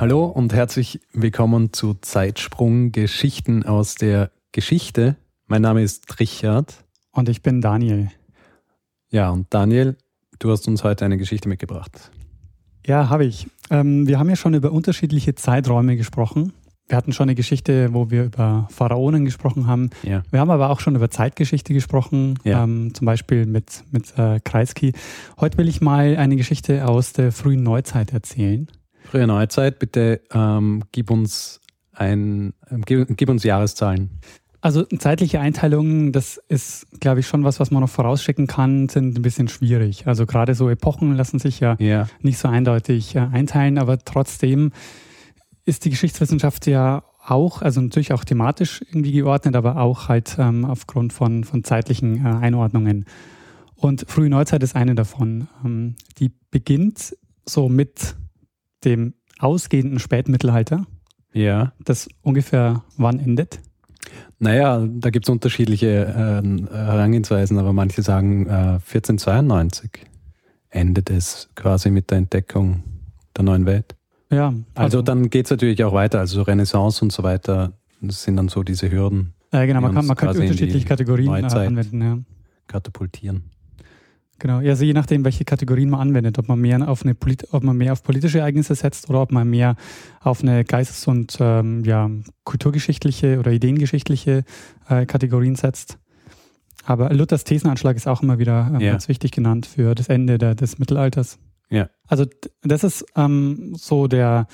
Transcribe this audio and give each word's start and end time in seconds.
Hallo 0.00 0.24
und 0.24 0.54
herzlich 0.54 0.98
willkommen 1.12 1.74
zu 1.74 1.92
Zeitsprung 1.92 2.90
Geschichten 2.90 3.64
aus 3.66 3.96
der 3.96 4.30
Geschichte. 4.50 5.16
Mein 5.46 5.60
Name 5.60 5.82
ist 5.82 6.18
Richard. 6.18 6.86
Und 7.12 7.28
ich 7.28 7.42
bin 7.42 7.60
Daniel. 7.60 8.08
Ja, 9.10 9.28
und 9.28 9.52
Daniel, 9.52 9.98
du 10.38 10.50
hast 10.52 10.66
uns 10.68 10.84
heute 10.84 11.04
eine 11.04 11.18
Geschichte 11.18 11.50
mitgebracht. 11.50 12.10
Ja, 12.86 13.10
habe 13.10 13.26
ich. 13.26 13.46
Ähm, 13.68 14.06
wir 14.08 14.18
haben 14.18 14.30
ja 14.30 14.36
schon 14.36 14.54
über 14.54 14.72
unterschiedliche 14.72 15.34
Zeiträume 15.34 15.98
gesprochen. 15.98 16.54
Wir 16.88 16.96
hatten 16.96 17.12
schon 17.12 17.24
eine 17.24 17.34
Geschichte, 17.34 17.92
wo 17.92 18.10
wir 18.10 18.24
über 18.24 18.68
Pharaonen 18.70 19.26
gesprochen 19.26 19.66
haben. 19.66 19.90
Ja. 20.02 20.22
Wir 20.30 20.40
haben 20.40 20.50
aber 20.50 20.70
auch 20.70 20.80
schon 20.80 20.96
über 20.96 21.10
Zeitgeschichte 21.10 21.74
gesprochen, 21.74 22.38
Ja. 22.42 22.64
ähm, 22.64 22.94
zum 22.94 23.04
Beispiel 23.04 23.44
mit, 23.44 23.84
mit 23.90 24.16
äh, 24.16 24.40
Kreisky. 24.40 24.94
Heute 25.38 25.58
will 25.58 25.68
ich 25.68 25.82
mal 25.82 26.16
eine 26.16 26.36
Geschichte 26.36 26.88
aus 26.88 27.12
der 27.12 27.32
frühen 27.32 27.62
Neuzeit 27.62 28.14
erzählen. 28.14 28.66
Frühe 29.10 29.26
Neuzeit, 29.26 29.80
bitte 29.80 30.20
ähm, 30.32 30.84
gib 30.92 31.10
uns 31.10 31.60
ein, 31.92 32.54
ähm, 32.70 32.82
gib, 32.86 33.16
gib 33.16 33.28
uns 33.28 33.42
Jahreszahlen. 33.42 34.20
Also 34.60 34.84
zeitliche 34.84 35.40
Einteilungen, 35.40 36.12
das 36.12 36.36
ist, 36.48 36.86
glaube 37.00 37.18
ich, 37.20 37.26
schon 37.26 37.42
was, 37.42 37.58
was 37.58 37.72
man 37.72 37.80
noch 37.80 37.88
vorausschicken 37.88 38.46
kann, 38.46 38.88
sind 38.88 39.18
ein 39.18 39.22
bisschen 39.22 39.48
schwierig. 39.48 40.06
Also 40.06 40.26
gerade 40.26 40.54
so 40.54 40.68
Epochen 40.68 41.16
lassen 41.16 41.40
sich 41.40 41.58
ja 41.58 41.76
Ja. 41.80 42.06
nicht 42.20 42.38
so 42.38 42.46
eindeutig 42.46 43.16
äh, 43.16 43.20
einteilen, 43.20 43.78
aber 43.78 43.98
trotzdem 43.98 44.70
ist 45.64 45.84
die 45.84 45.90
Geschichtswissenschaft 45.90 46.68
ja 46.68 47.02
auch, 47.26 47.62
also 47.62 47.80
natürlich 47.80 48.12
auch 48.12 48.24
thematisch 48.24 48.80
irgendwie 48.88 49.12
geordnet, 49.12 49.56
aber 49.56 49.78
auch 49.78 50.08
halt 50.08 50.36
ähm, 50.38 50.64
aufgrund 50.64 51.12
von, 51.12 51.42
von 51.42 51.64
zeitlichen 51.64 52.24
äh, 52.24 52.28
Einordnungen. 52.28 53.06
Und 53.74 54.04
frühe 54.08 54.30
Neuzeit 54.30 54.62
ist 54.62 54.76
eine 54.76 54.94
davon. 54.94 55.48
Ähm, 55.64 55.96
die 56.18 56.30
beginnt 56.50 57.16
so 57.44 57.68
mit 57.68 58.14
dem 58.84 59.14
ausgehenden 59.38 59.98
Spätmittelalter, 59.98 60.86
Ja. 61.32 61.72
das 61.84 62.08
ungefähr 62.22 62.82
wann 62.96 63.18
endet. 63.18 63.60
Naja, 64.38 64.86
da 64.88 65.10
gibt 65.10 65.26
es 65.26 65.30
unterschiedliche 65.30 66.14
ähm, 66.16 66.68
Herangehensweisen, 66.72 67.58
aber 67.58 67.72
manche 67.72 68.02
sagen 68.02 68.46
äh, 68.46 68.78
1492 68.80 69.90
endet 70.70 71.10
es 71.10 71.48
quasi 71.54 71.90
mit 71.90 72.10
der 72.10 72.18
Entdeckung 72.18 72.82
der 73.36 73.44
neuen 73.44 73.66
Welt. 73.66 73.94
Ja, 74.30 74.54
Also, 74.74 75.02
dann 75.02 75.28
geht 75.28 75.46
es 75.46 75.50
natürlich 75.50 75.82
auch 75.84 75.92
weiter, 75.92 76.20
also 76.20 76.36
so 76.36 76.42
Renaissance 76.42 77.04
und 77.04 77.12
so 77.12 77.22
weiter, 77.22 77.72
das 78.00 78.22
sind 78.22 78.36
dann 78.36 78.48
so 78.48 78.62
diese 78.62 78.90
Hürden, 78.90 79.34
äh, 79.50 79.66
genau, 79.66 79.80
man, 79.80 79.94
kann, 79.94 80.06
man 80.06 80.16
könnte 80.16 80.40
unterschiedliche 80.40 80.86
Kategorien 80.86 81.34
äh, 81.34 81.42
Neuzeit- 81.42 81.66
anwenden. 81.66 82.00
Ja. 82.02 82.18
katapultieren. 82.68 83.50
Genau, 84.40 84.60
ja, 84.60 84.70
also 84.70 84.84
je 84.84 84.94
nachdem, 84.94 85.22
welche 85.24 85.44
Kategorien 85.44 85.90
man 85.90 86.00
anwendet, 86.00 86.38
ob 86.38 86.48
man 86.48 86.58
mehr 86.58 86.88
auf 86.88 87.04
eine 87.04 87.14
Polit 87.14 87.46
ob 87.52 87.62
man 87.62 87.76
mehr 87.76 87.92
auf 87.92 88.02
politische 88.02 88.38
Ereignisse 88.40 88.74
setzt 88.74 89.08
oder 89.10 89.20
ob 89.20 89.32
man 89.32 89.48
mehr 89.48 89.76
auf 90.20 90.42
eine 90.42 90.64
geistes- 90.64 91.06
und 91.06 91.36
ähm, 91.40 91.84
ja, 91.84 92.10
kulturgeschichtliche 92.44 93.38
oder 93.38 93.52
ideengeschichtliche 93.52 94.44
äh, 94.88 95.04
Kategorien 95.04 95.56
setzt. 95.56 95.98
Aber 96.84 97.12
Luthers 97.12 97.44
Thesenanschlag 97.44 97.96
ist 97.96 98.08
auch 98.08 98.22
immer 98.22 98.38
wieder 98.38 98.74
äh, 98.80 98.84
Ja. 98.84 98.92
ganz 98.92 99.08
wichtig 99.08 99.32
genannt 99.32 99.66
für 99.66 99.94
das 99.94 100.08
Ende 100.08 100.38
der, 100.38 100.54
des 100.54 100.78
Mittelalters. 100.78 101.38
Ja. 101.68 101.90
Also 102.08 102.24
das 102.62 102.82
ist 102.82 103.04
ähm, 103.16 103.74
so 103.76 104.06
der, 104.06 104.46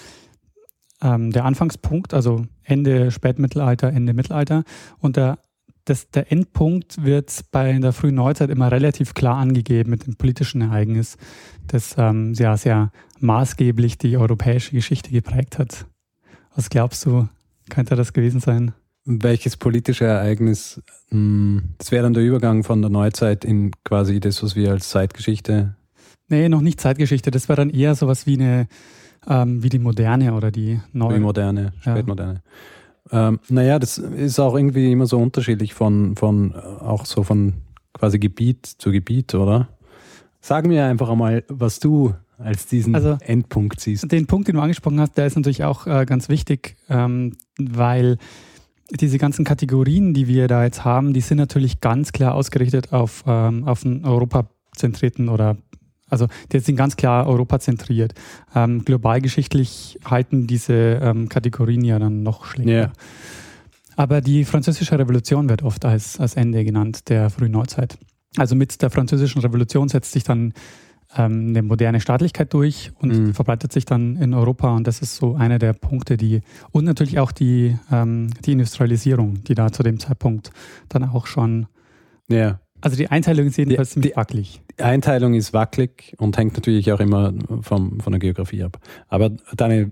ähm, 1.01 1.31
der 1.31 1.45
Anfangspunkt, 1.45 2.13
also 2.13 2.45
Ende 2.65 3.13
Spätmittelalter, 3.13 3.89
Ende 3.93 4.13
Mittelalter. 4.15 4.65
Und 4.99 5.17
der 5.17 5.39
das, 5.87 6.11
der 6.11 6.31
Endpunkt 6.31 7.03
wird 7.05 7.45
bei 7.51 7.73
der 7.79 7.93
frühen 7.93 8.17
Neuzeit 8.17 8.51
immer 8.51 8.71
relativ 8.71 9.15
klar 9.15 9.37
angegeben 9.39 9.91
mit 9.91 10.07
dem 10.07 10.17
politischen 10.17 10.61
Ereignis, 10.61 11.17
das 11.67 11.95
ähm, 11.97 12.35
ja 12.35 12.57
sehr 12.57 12.91
maßgeblich 13.21 13.97
die 13.97 14.17
europäische 14.17 14.73
Geschichte 14.73 15.11
geprägt 15.11 15.59
hat. 15.59 15.87
Was 16.55 16.69
glaubst 16.69 17.07
du, 17.07 17.29
könnte 17.71 17.97
das 17.97 18.13
gewesen 18.13 18.41
sein? 18.41 18.73
Welches 19.05 19.57
politische 19.57 20.05
Ereignis, 20.05 20.83
mh, 21.11 21.63
das 21.79 21.93
wäre 21.93 22.03
dann 22.03 22.15
der 22.15 22.25
Übergang 22.25 22.65
von 22.65 22.83
der 22.83 22.91
Neuzeit 22.91 23.45
in 23.45 23.71
quasi 23.85 24.21
das, 24.21 24.43
was 24.43 24.57
wir 24.57 24.73
als 24.73 24.89
Zeitgeschichte, 24.91 25.77
Nee, 26.29 26.49
noch 26.49 26.61
nicht 26.61 26.81
Zeitgeschichte. 26.81 27.31
Das 27.31 27.49
war 27.49 27.57
dann 27.57 27.71
eher 27.71 27.95
sowas 27.95 28.27
wie 28.27 28.35
eine, 28.35 28.67
ähm, 29.29 29.63
wie 29.63 29.69
die 29.69 29.79
Moderne 29.79 30.35
oder 30.35 30.51
die 30.51 30.81
neue. 30.93 31.21
moderne, 31.21 31.73
Ja. 31.85 31.95
Ähm, 33.13 33.39
naja, 33.49 33.79
das 33.79 33.99
ist 33.99 34.39
auch 34.41 34.55
irgendwie 34.57 34.93
immer 34.93 35.07
so 35.07 35.19
unterschiedlich 35.19 35.75
von, 35.75 36.17
von 36.17 36.53
äh, 36.53 36.57
auch 36.57 37.07
so 37.07 37.23
von 37.23 37.55
quasi 37.93 38.19
Gebiet 38.19 38.67
zu 38.67 38.91
Gebiet, 38.91 39.35
oder? 39.35 39.69
Sag 40.41 40.67
mir 40.67 40.85
einfach 40.87 41.09
einmal, 41.09 41.45
was 41.49 41.81
du 41.81 42.15
als 42.39 42.67
diesen 42.67 42.95
Also- 42.95 43.17
Endpunkt 43.21 43.81
siehst. 43.81 44.11
Den 44.11 44.27
Punkt, 44.27 44.49
den 44.49 44.57
du 44.57 44.61
angesprochen 44.61 45.01
hast, 45.01 45.17
der 45.17 45.27
ist 45.27 45.37
natürlich 45.37 45.65
auch 45.65 45.87
äh, 45.87 46.05
ganz 46.05 46.29
wichtig, 46.29 46.77
ähm, 46.89 47.37
weil 47.59 48.19
diese 48.91 49.19
ganzen 49.19 49.45
Kategorien, 49.45 50.15
die 50.15 50.29
wir 50.29 50.47
da 50.47 50.63
jetzt 50.65 50.85
haben, 50.85 51.13
die 51.13 51.21
sind 51.21 51.39
natürlich 51.39 51.81
ganz 51.81 52.13
klar 52.13 52.35
ausgerichtet 52.35 52.93
auf, 52.93 53.25
ähm, 53.27 53.67
auf 53.67 53.85
einen 53.85 54.05
europazentrierten 54.05 55.29
oder 55.29 55.57
also 56.09 56.27
die 56.53 56.59
sind 56.61 56.77
ganz 56.77 56.97
klar 56.97 57.27
europazentriert. 57.27 58.15
Ähm, 58.55 58.85
globalgeschichtlich 58.85 59.99
halten 60.05 60.47
diese 60.47 60.75
ähm, 60.75 61.29
Kategorien 61.29 61.85
ja 61.85 61.99
dann 61.99 62.23
noch 62.23 62.45
schlechter. 62.45 62.73
Ja. 62.73 62.93
Aber 63.97 64.21
die 64.21 64.45
französische 64.45 64.99
Revolution 64.99 65.49
wird 65.49 65.63
oft 65.63 65.85
als, 65.85 66.21
als 66.21 66.35
Ende 66.35 66.65
genannt 66.65 67.09
der 67.09 67.31
frühen 67.31 67.53
Neuzeit. 67.53 67.99
Also 68.37 68.55
mit 68.55 68.83
der 68.83 68.91
französischen 68.91 69.41
Revolution 69.41 69.89
setzt 69.89 70.13
sich 70.13 70.23
dann 70.23 70.53
ähm, 71.17 71.49
eine 71.49 71.63
moderne 71.63 72.01
Staatlichkeit 72.01 72.53
durch 72.53 72.93
und 72.99 73.13
Mhm. 73.13 73.35
verbreitet 73.35 73.73
sich 73.73 73.85
dann 73.87 74.17
in 74.17 74.35
Europa. 74.35 74.75
Und 74.75 74.87
das 74.87 75.01
ist 75.01 75.17
so 75.17 75.35
einer 75.35 75.59
der 75.59 75.73
Punkte, 75.73 76.17
die 76.17 76.43
und 76.73 76.85
natürlich 76.85 77.19
auch 77.19 77.33
die, 77.33 77.79
ähm, 77.91 78.29
die 78.45 78.53
Industrialisierung, 78.53 79.43
die 79.45 79.55
da 79.55 79.73
zu 79.73 79.83
dem 79.83 79.99
Zeitpunkt 79.99 80.51
dann 80.89 81.05
auch 81.05 81.27
schon. 81.27 81.67
Ja. 82.29 82.61
Also 82.81 82.97
die 82.97 83.09
Einteilung 83.11 83.47
ist 83.47 83.57
jedenfalls 83.57 83.89
Die- 83.91 83.93
ziemlich 83.95 84.13
die- 84.13 84.17
wackelig. 84.17 84.61
Die 84.79 84.83
Einteilung 84.83 85.35
ist 85.35 85.53
wackelig 85.55 86.15
und 86.19 86.37
hängt 86.37 86.55
natürlich 86.55 86.93
auch 86.93 87.01
immer 87.01 87.33
vom, 87.63 87.99
von 88.01 88.13
der 88.13 88.19
Geografie 88.21 88.63
ab. 88.63 88.79
Aber 89.09 89.31
Daniel, 89.57 89.91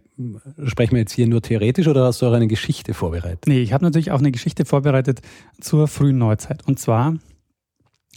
sprechen 0.64 0.92
wir 0.92 0.98
jetzt 1.00 1.12
hier 1.12 1.26
nur 1.26 1.40
theoretisch 1.40 1.88
oder 1.88 2.04
hast 2.04 2.20
du 2.20 2.26
auch 2.26 2.32
eine 2.34 2.46
Geschichte 2.46 2.92
vorbereitet? 2.92 3.44
Nee, 3.46 3.60
ich 3.62 3.72
habe 3.72 3.84
natürlich 3.84 4.10
auch 4.10 4.18
eine 4.18 4.30
Geschichte 4.30 4.64
vorbereitet 4.66 5.22
zur 5.60 5.88
frühen 5.88 6.18
Neuzeit. 6.18 6.66
Und 6.68 6.78
zwar, 6.78 7.16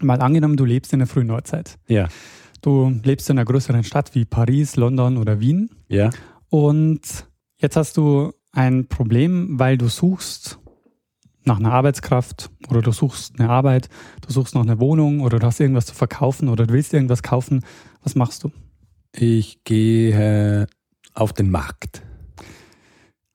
mal 0.02 0.20
angenommen, 0.22 0.58
du 0.58 0.66
lebst 0.66 0.92
in 0.94 1.00
der 1.00 1.08
frühen 1.08 1.28
Neuzeit. 1.28 1.78
Ja. 1.88 2.10
Du 2.62 2.92
lebst 3.04 3.30
in 3.30 3.38
einer 3.38 3.46
größeren 3.46 3.84
Stadt 3.84 4.14
wie 4.16 4.26
Paris, 4.26 4.76
London 4.76 5.18
oder 5.18 5.40
Wien. 5.40 5.70
Ja. 5.88 6.10
Und 6.50 7.02
jetzt 7.58 7.78
hast 7.78 7.96
du 7.98 8.34
ein 8.52 8.88
Problem, 8.88 9.58
weil 9.60 9.78
du 9.78 9.88
suchst 9.88 10.60
nach 11.48 11.58
einer 11.58 11.72
Arbeitskraft 11.72 12.52
oder 12.70 12.82
du 12.82 12.92
suchst 12.92 13.40
eine 13.40 13.50
Arbeit, 13.50 13.90
du 14.22 14.32
suchst 14.32 14.54
noch 14.54 14.62
eine 14.62 14.80
Wohnung 14.80 15.22
oder 15.22 15.40
du 15.40 15.48
hast 15.48 15.60
irgendwas 15.60 15.86
zu 15.88 15.96
verkaufen 15.96 16.50
oder 16.50 16.68
du 16.68 16.74
willst 16.74 16.94
irgendwas 16.94 17.24
kaufen. 17.24 17.64
Was 18.04 18.16
machst 18.16 18.44
du? 18.44 18.52
Ich 19.14 19.64
gehe 19.64 20.68
auf 21.14 21.34
den 21.34 21.50
Markt. 21.50 22.04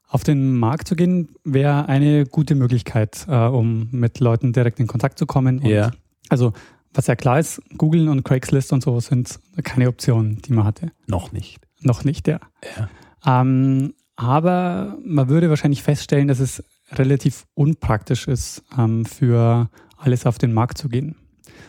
Auf 0.06 0.24
den 0.24 0.58
Markt 0.58 0.88
zu 0.88 0.94
gehen 0.94 1.30
wäre 1.42 1.88
eine 1.88 2.26
gute 2.26 2.54
Möglichkeit, 2.54 3.26
äh, 3.28 3.46
um 3.46 3.88
mit 3.90 4.20
Leuten 4.20 4.52
direkt 4.52 4.78
in 4.78 4.86
Kontakt 4.86 5.18
zu 5.18 5.26
kommen. 5.26 5.58
Und 5.60 5.66
Ja. 5.66 5.90
Also, 6.28 6.52
was 6.92 7.06
ja 7.06 7.16
klar 7.16 7.40
ist, 7.40 7.62
Google 7.78 8.08
und 8.10 8.22
Craigslist 8.22 8.72
und 8.72 8.82
so 8.82 9.00
sind 9.00 9.40
keine 9.64 9.88
Optionen, 9.88 10.42
die 10.42 10.52
man 10.52 10.64
hatte. 10.64 10.92
Noch 11.06 11.32
nicht. 11.32 11.60
Noch 11.80 12.04
nicht, 12.04 12.28
ja. 12.28 12.40
Ja. 12.76 13.40
Ähm, 13.40 13.94
aber 14.16 14.98
man 15.04 15.30
würde 15.30 15.48
wahrscheinlich 15.48 15.82
feststellen, 15.82 16.28
dass 16.28 16.38
es 16.38 16.62
relativ 16.92 17.46
unpraktisch 17.54 18.28
ist, 18.28 18.62
ähm, 18.78 19.04
für 19.04 19.68
alles 19.96 20.26
auf 20.26 20.38
den 20.38 20.52
Markt 20.52 20.78
zu 20.78 20.88
gehen. 20.88 21.16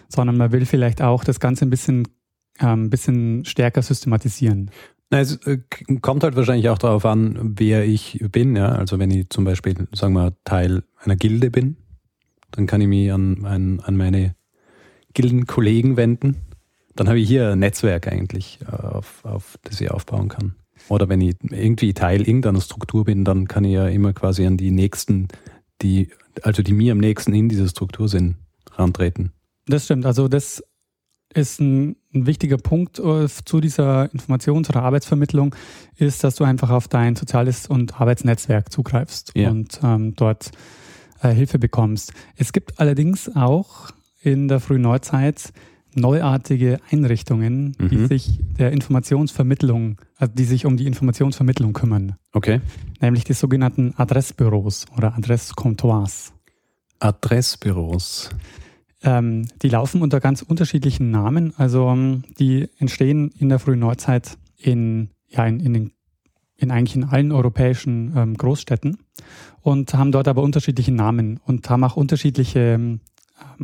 Sondern 0.09 0.37
man 0.37 0.51
will 0.51 0.65
vielleicht 0.65 1.01
auch 1.01 1.23
das 1.23 1.39
Ganze 1.39 1.65
ein 1.65 1.69
bisschen, 1.69 2.07
ähm, 2.59 2.89
bisschen 2.89 3.45
stärker 3.45 3.81
systematisieren. 3.81 4.71
Na, 5.09 5.19
es 5.19 5.37
äh, 5.45 5.59
kommt 6.01 6.23
halt 6.23 6.35
wahrscheinlich 6.35 6.69
auch 6.69 6.77
darauf 6.77 7.05
an, 7.05 7.53
wer 7.57 7.85
ich 7.85 8.19
bin. 8.31 8.55
Ja? 8.55 8.69
Also 8.69 8.99
wenn 8.99 9.11
ich 9.11 9.29
zum 9.29 9.43
Beispiel, 9.43 9.87
sagen 9.91 10.13
wir, 10.13 10.33
Teil 10.43 10.83
einer 10.97 11.15
Gilde 11.15 11.51
bin, 11.51 11.77
dann 12.51 12.67
kann 12.67 12.81
ich 12.81 12.87
mich 12.87 13.11
an, 13.11 13.45
an, 13.45 13.79
an 13.79 13.97
meine 13.97 14.35
Gildenkollegen 15.13 15.97
wenden. 15.97 16.37
Dann 16.95 17.07
habe 17.07 17.19
ich 17.19 17.27
hier 17.27 17.51
ein 17.51 17.59
Netzwerk 17.59 18.07
eigentlich, 18.07 18.59
äh, 18.61 18.75
auf, 18.75 19.25
auf 19.25 19.57
das 19.63 19.81
ich 19.81 19.91
aufbauen 19.91 20.29
kann. 20.29 20.55
Oder 20.89 21.07
wenn 21.09 21.21
ich 21.21 21.35
irgendwie 21.49 21.93
Teil 21.93 22.21
irgendeiner 22.21 22.61
Struktur 22.61 23.05
bin, 23.05 23.23
dann 23.25 23.47
kann 23.47 23.63
ich 23.63 23.73
ja 23.73 23.87
immer 23.87 24.13
quasi 24.13 24.45
an 24.45 24.57
die 24.57 24.71
nächsten, 24.71 25.27
die, 25.81 26.09
also 26.41 26.61
die 26.63 26.73
mir 26.73 26.91
am 26.91 26.97
nächsten 26.99 27.33
in 27.33 27.49
dieser 27.49 27.67
Struktur 27.67 28.07
sind, 28.09 28.35
rantreten. 28.73 29.31
Das 29.67 29.85
stimmt. 29.85 30.05
Also 30.05 30.27
das 30.27 30.61
ist 31.33 31.59
ein, 31.61 31.95
ein 32.13 32.27
wichtiger 32.27 32.57
Punkt 32.57 32.99
äh, 32.99 33.27
zu 33.27 33.59
dieser 33.59 34.05
Informations- 34.13 34.69
oder 34.69 34.83
Arbeitsvermittlung, 34.83 35.55
ist, 35.95 36.23
dass 36.23 36.35
du 36.35 36.43
einfach 36.43 36.69
auf 36.69 36.87
dein 36.87 37.15
soziales 37.15 37.65
und 37.67 37.99
Arbeitsnetzwerk 37.99 38.71
zugreifst 38.71 39.31
Ja. 39.35 39.49
und 39.49 39.79
ähm, 39.83 40.13
dort 40.15 40.51
äh, 41.21 41.29
Hilfe 41.29 41.57
bekommst. 41.59 42.13
Es 42.35 42.53
gibt 42.53 42.79
allerdings 42.79 43.31
auch 43.35 43.89
in 44.21 44.47
der 44.47 44.59
frühen 44.59 44.81
Neuzeit 44.83 45.53
neuartige 45.95 46.79
Einrichtungen, 46.91 47.75
die 47.91 47.97
Mhm. 47.97 48.07
sich 48.07 48.39
der 48.57 48.71
Informationsvermittlung, 48.71 49.97
also 50.23 50.33
die 50.35 50.45
sich 50.45 50.65
um 50.65 50.77
die 50.77 50.87
Informationsvermittlung 50.87 51.73
kümmern, 51.73 52.15
Okay. 52.31 52.61
nämlich 53.01 53.25
die 53.25 53.33
sogenannten 53.33 53.93
Adressbüros 53.97 54.85
oder 54.95 55.15
Adresscomptoirs. 55.15 56.33
Adressbüros. 56.99 58.29
Ähm, 59.03 59.47
die 59.61 59.67
laufen 59.67 60.01
unter 60.01 60.21
ganz 60.21 60.41
unterschiedlichen 60.41 61.11
Namen. 61.11 61.53
Also 61.57 61.89
ähm, 61.89 62.23
die 62.39 62.69
entstehen 62.77 63.31
in 63.37 63.49
der 63.49 63.59
frühen 63.59 63.79
Neuzeit 63.79 64.37
in, 64.57 65.09
ja, 65.27 65.45
in, 65.45 65.59
in, 65.59 65.73
den, 65.73 65.91
in 66.55 66.71
eigentlich 66.71 66.95
in 66.95 67.03
allen 67.03 67.33
europäischen 67.33 68.13
ähm, 68.15 68.37
Großstädten 68.37 68.99
und 69.59 69.93
haben 69.93 70.13
dort 70.13 70.29
aber 70.29 70.41
unterschiedliche 70.41 70.93
Namen 70.93 71.41
und 71.45 71.69
haben 71.69 71.83
auch 71.83 71.97
unterschiedliche, 71.97 72.59
ähm, 72.59 73.01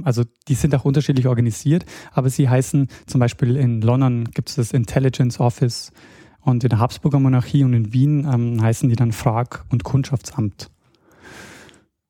also 0.03 0.25
die 0.49 0.55
sind 0.55 0.75
auch 0.75 0.83
unterschiedlich 0.83 1.27
organisiert, 1.27 1.85
aber 2.11 2.29
sie 2.29 2.49
heißen 2.49 2.89
zum 3.05 3.19
Beispiel 3.19 3.55
in 3.55 3.79
London 3.79 4.25
gibt 4.25 4.49
es 4.49 4.55
das 4.55 4.73
Intelligence 4.73 5.39
Office 5.39 5.93
und 6.41 6.63
in 6.63 6.69
der 6.69 6.79
Habsburger 6.79 7.19
Monarchie 7.19 7.63
und 7.63 7.73
in 7.73 7.93
Wien 7.93 8.27
ähm, 8.31 8.61
heißen 8.61 8.89
die 8.89 8.95
dann 8.95 9.11
Frag- 9.11 9.65
und 9.69 9.83
Kundschaftsamt. 9.83 10.69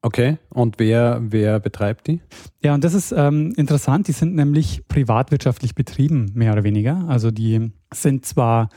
Okay. 0.02 0.38
Und 0.50 0.80
wer, 0.80 1.20
wer 1.22 1.60
betreibt 1.60 2.08
die? 2.08 2.22
Ja, 2.64 2.74
und 2.74 2.84
das 2.84 2.94
ist 2.94 3.12
ähm, 3.12 3.54
interessant. 3.58 4.08
Die 4.08 4.14
sind 4.14 4.34
nämlich 4.34 4.88
privatwirtschaftlich 4.88 5.76
betrieben, 5.76 6.32
mehr 6.34 6.54
oder 6.54 6.64
weniger. 6.64 7.06
Also 7.10 7.32
die 7.32 7.72
sind 7.94 8.26
zwar, 8.26 8.70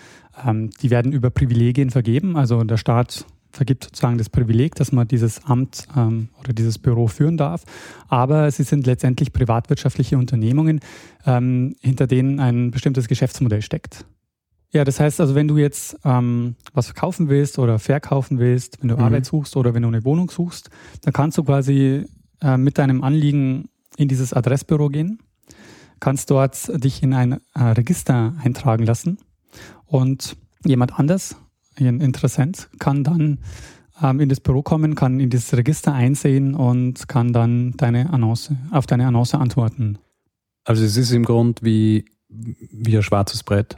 ähm, 0.45 0.71
die 0.83 0.91
werden 0.91 1.13
über 1.13 1.31
Privilegien 1.31 1.91
vergeben. 1.91 2.37
Also 2.37 2.65
der 2.65 2.77
Staat 2.77 3.25
vergibt 3.53 3.85
sozusagen 3.85 4.19
das 4.19 4.31
Privileg, 4.31 4.75
dass 4.75 4.91
man 4.91 5.07
dieses 5.07 5.45
Amt 5.45 5.87
ähm, 5.97 6.29
oder 6.41 6.53
dieses 6.55 6.79
Büro 6.79 7.07
führen 7.07 7.37
darf. 7.37 7.65
Aber 8.09 8.51
sie 8.51 8.65
sind 8.65 8.87
letztendlich 8.87 9.33
privatwirtschaftliche 9.33 10.19
Unternehmungen, 10.19 10.81
ähm, 11.25 11.77
hinter 11.81 12.09
denen 12.09 12.41
ein 12.41 12.73
bestimmtes 12.73 13.07
Geschäftsmodell 13.07 13.63
steckt. 13.63 14.07
Ja, 14.73 14.85
das 14.85 15.01
heißt 15.01 15.21
also, 15.21 15.35
wenn 15.35 15.49
du 15.49 15.59
jetzt 15.59 15.97
ähm, 16.05 16.57
was 16.73 16.87
verkaufen 16.87 17.29
willst 17.29 17.59
oder 17.59 17.79
verkaufen 17.79 18.39
willst, 18.39 18.81
wenn 18.81 18.89
du 18.89 18.97
Mhm. 18.97 19.03
Arbeit 19.03 19.27
suchst 19.27 19.57
oder 19.57 19.75
wenn 19.75 19.83
du 19.83 19.89
eine 19.89 20.05
Wohnung 20.05 20.31
suchst, 20.31 20.71
dann 21.03 21.13
kannst 21.13 21.37
du 21.37 21.45
quasi 21.45 22.07
äh, 22.41 22.57
mit 22.57 22.79
deinem 22.79 23.03
Anliegen 23.05 23.69
in 23.99 24.09
dieses 24.09 24.33
Adressbüro 24.33 24.89
gehen, 24.89 25.19
kannst 26.01 26.31
dort 26.31 26.71
dich 26.83 27.03
in 27.03 27.13
ein 27.13 27.33
äh, 27.55 27.63
Register 27.63 28.35
eintragen 28.43 28.85
lassen 28.87 29.19
und 29.85 30.37
jemand 30.65 30.99
anders, 30.99 31.37
ein 31.77 32.01
Interessent, 32.01 32.71
kann 32.79 33.05
dann 33.05 33.41
ähm, 34.03 34.21
in 34.21 34.31
das 34.31 34.41
Büro 34.41 34.63
kommen, 34.63 34.95
kann 34.95 35.21
in 35.21 35.29
dieses 35.29 35.55
Register 35.55 35.93
einsehen 35.93 36.55
und 36.55 37.09
kann 37.09 37.35
dann 37.35 37.73
deine 37.77 38.11
Annonce, 38.11 38.53
auf 38.71 38.87
deine 38.87 39.07
Annonce 39.07 39.35
antworten. 39.35 39.99
Also 40.65 40.83
es 40.83 40.97
ist 40.97 41.13
im 41.13 41.25
Grunde 41.25 41.61
wie, 41.63 42.07
wie 42.29 42.97
ein 42.97 43.03
schwarzes 43.03 43.43
Brett 43.43 43.77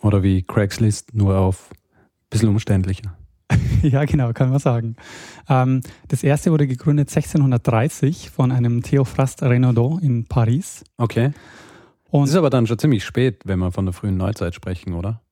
oder 0.00 0.22
wie 0.22 0.42
Craigslist, 0.42 1.14
nur 1.14 1.36
auf 1.36 1.70
ein 1.70 2.30
bisschen 2.30 2.48
umständlicher. 2.48 3.16
Ja, 3.82 4.04
genau, 4.04 4.32
kann 4.32 4.50
man 4.50 4.58
sagen. 4.58 4.96
Ähm, 5.48 5.82
das 6.08 6.24
erste 6.24 6.50
wurde 6.50 6.66
gegründet 6.66 7.08
1630 7.10 8.28
von 8.28 8.50
einem 8.50 8.82
Theophrast 8.82 9.40
Renaudot 9.42 10.02
in 10.02 10.24
Paris. 10.24 10.84
Okay. 10.96 11.30
Und 12.10 12.22
Das 12.22 12.30
ist 12.30 12.36
aber 12.36 12.50
dann 12.50 12.66
schon 12.66 12.78
ziemlich 12.78 13.04
spät, 13.04 13.42
wenn 13.44 13.60
wir 13.60 13.70
von 13.70 13.86
der 13.86 13.92
frühen 13.92 14.16
Neuzeit 14.16 14.54
sprechen, 14.54 14.94
oder? 14.94 15.22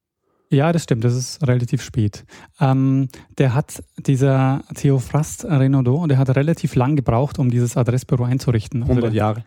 Ja, 0.48 0.72
das 0.72 0.84
stimmt, 0.84 1.02
das 1.02 1.14
ist 1.14 1.46
relativ 1.46 1.82
spät. 1.82 2.24
Ähm, 2.60 3.08
der 3.36 3.52
hat, 3.54 3.82
dieser 3.98 4.62
Theophrast 4.74 5.44
Renaudot, 5.44 6.08
der 6.08 6.18
hat 6.18 6.34
relativ 6.36 6.76
lang 6.76 6.94
gebraucht, 6.94 7.40
um 7.40 7.50
dieses 7.50 7.76
Adressbüro 7.76 8.24
einzurichten. 8.24 8.82
Also 8.82 8.92
100 8.92 9.12
der, 9.12 9.16
Jahre. 9.16 9.44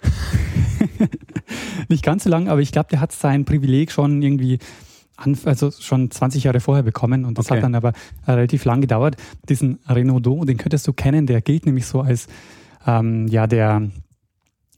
nicht 1.88 2.04
ganz 2.04 2.26
so 2.26 2.30
lang, 2.30 2.50
aber 2.50 2.60
ich 2.60 2.74
glaube, 2.74 2.90
der 2.90 3.00
hat 3.00 3.14
sein 3.14 3.46
Privileg 3.46 3.92
schon 3.92 4.22
irgendwie, 4.22 4.60
also 5.46 5.72
schon 5.72 6.12
20 6.12 6.44
Jahre 6.44 6.60
vorher 6.60 6.84
bekommen 6.84 7.26
und 7.26 7.38
das 7.38 7.46
Okay. 7.48 7.56
hat 7.58 7.64
dann 7.64 7.76
aber 7.76 7.94
äh, 8.26 8.32
relativ 8.32 8.66
lang 8.66 8.82
gedauert. 8.82 9.18
Diesen 9.48 9.80
Renaudot, 9.88 10.48
den 10.48 10.58
könntest 10.58 10.88
du 10.88 10.94
kennen, 10.94 11.26
der 11.28 11.42
gilt 11.42 11.66
nämlich 11.66 11.86
so 11.86 12.02
als, 12.02 12.28
ähm, 12.86 13.28
ja, 13.28 13.48
der, 13.48 13.90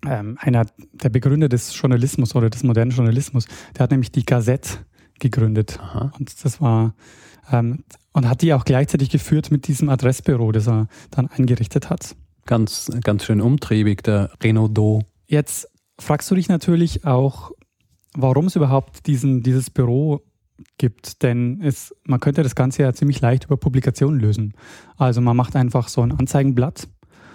ähm, 0.05 0.37
einer 0.39 0.65
der 0.93 1.09
Begründer 1.09 1.47
des 1.49 1.79
Journalismus 1.79 2.35
oder 2.35 2.49
des 2.49 2.63
modernen 2.63 2.91
Journalismus. 2.91 3.45
Der 3.75 3.83
hat 3.83 3.91
nämlich 3.91 4.11
die 4.11 4.25
Gazette 4.25 4.79
gegründet. 5.19 5.79
Aha. 5.81 6.11
Und 6.17 6.43
das 6.43 6.59
war, 6.61 6.95
ähm, 7.51 7.83
und 8.13 8.27
hat 8.27 8.41
die 8.41 8.53
auch 8.53 8.65
gleichzeitig 8.65 9.09
geführt 9.09 9.51
mit 9.51 9.67
diesem 9.67 9.89
Adressbüro, 9.89 10.51
das 10.51 10.67
er 10.67 10.87
dann 11.11 11.27
eingerichtet 11.27 11.89
hat. 11.89 12.15
Ganz, 12.45 12.91
ganz 13.03 13.23
schön 13.25 13.39
umtriebig, 13.39 14.01
der 14.03 14.31
Renaudot. 14.41 15.05
Jetzt 15.27 15.67
fragst 15.99 16.29
du 16.31 16.35
dich 16.35 16.49
natürlich 16.49 17.05
auch, 17.05 17.51
warum 18.17 18.47
es 18.47 18.55
überhaupt 18.55 19.05
diesen, 19.07 19.43
dieses 19.43 19.69
Büro 19.69 20.21
gibt, 20.77 21.23
denn 21.23 21.59
es, 21.61 21.95
man 22.05 22.19
könnte 22.19 22.43
das 22.43 22.55
Ganze 22.55 22.83
ja 22.83 22.93
ziemlich 22.93 23.21
leicht 23.21 23.45
über 23.45 23.57
Publikationen 23.57 24.19
lösen. 24.19 24.53
Also 24.97 25.21
man 25.21 25.35
macht 25.37 25.55
einfach 25.55 25.87
so 25.87 26.01
ein 26.01 26.11
Anzeigenblatt 26.11 26.87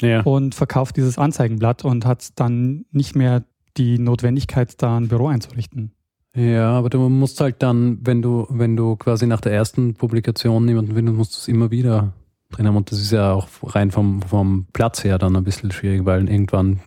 Ja. 0.02 0.20
und 0.22 0.54
verkauft 0.54 0.96
dieses 0.96 1.18
Anzeigenblatt 1.18 1.84
und 1.84 2.04
hat 2.06 2.28
dann 2.36 2.84
nicht 2.90 3.14
mehr 3.16 3.44
die 3.76 3.98
Notwendigkeit, 3.98 4.80
da 4.82 4.96
ein 4.96 5.08
Büro 5.08 5.28
einzurichten. 5.28 5.92
Ja, 6.34 6.72
aber 6.72 6.90
du 6.90 7.08
musst 7.08 7.40
halt 7.40 7.62
dann, 7.62 7.98
wenn 8.02 8.20
du, 8.20 8.46
wenn 8.50 8.76
du 8.76 8.96
quasi 8.96 9.26
nach 9.26 9.40
der 9.40 9.52
ersten 9.52 9.94
Publikation 9.94 10.68
jemanden 10.68 10.94
findest, 10.94 11.16
musst 11.16 11.34
du 11.34 11.38
es 11.38 11.48
immer 11.48 11.70
wieder 11.70 12.12
drin 12.50 12.66
haben. 12.66 12.76
Und 12.76 12.90
das 12.90 13.00
ist 13.00 13.10
ja 13.12 13.32
auch 13.32 13.48
rein 13.62 13.90
vom, 13.90 14.20
vom 14.22 14.66
Platz 14.74 15.02
her 15.02 15.18
dann 15.18 15.34
ein 15.34 15.44
bisschen 15.44 15.70
schwierig, 15.70 16.04
weil 16.04 16.28
irgendwann 16.28 16.80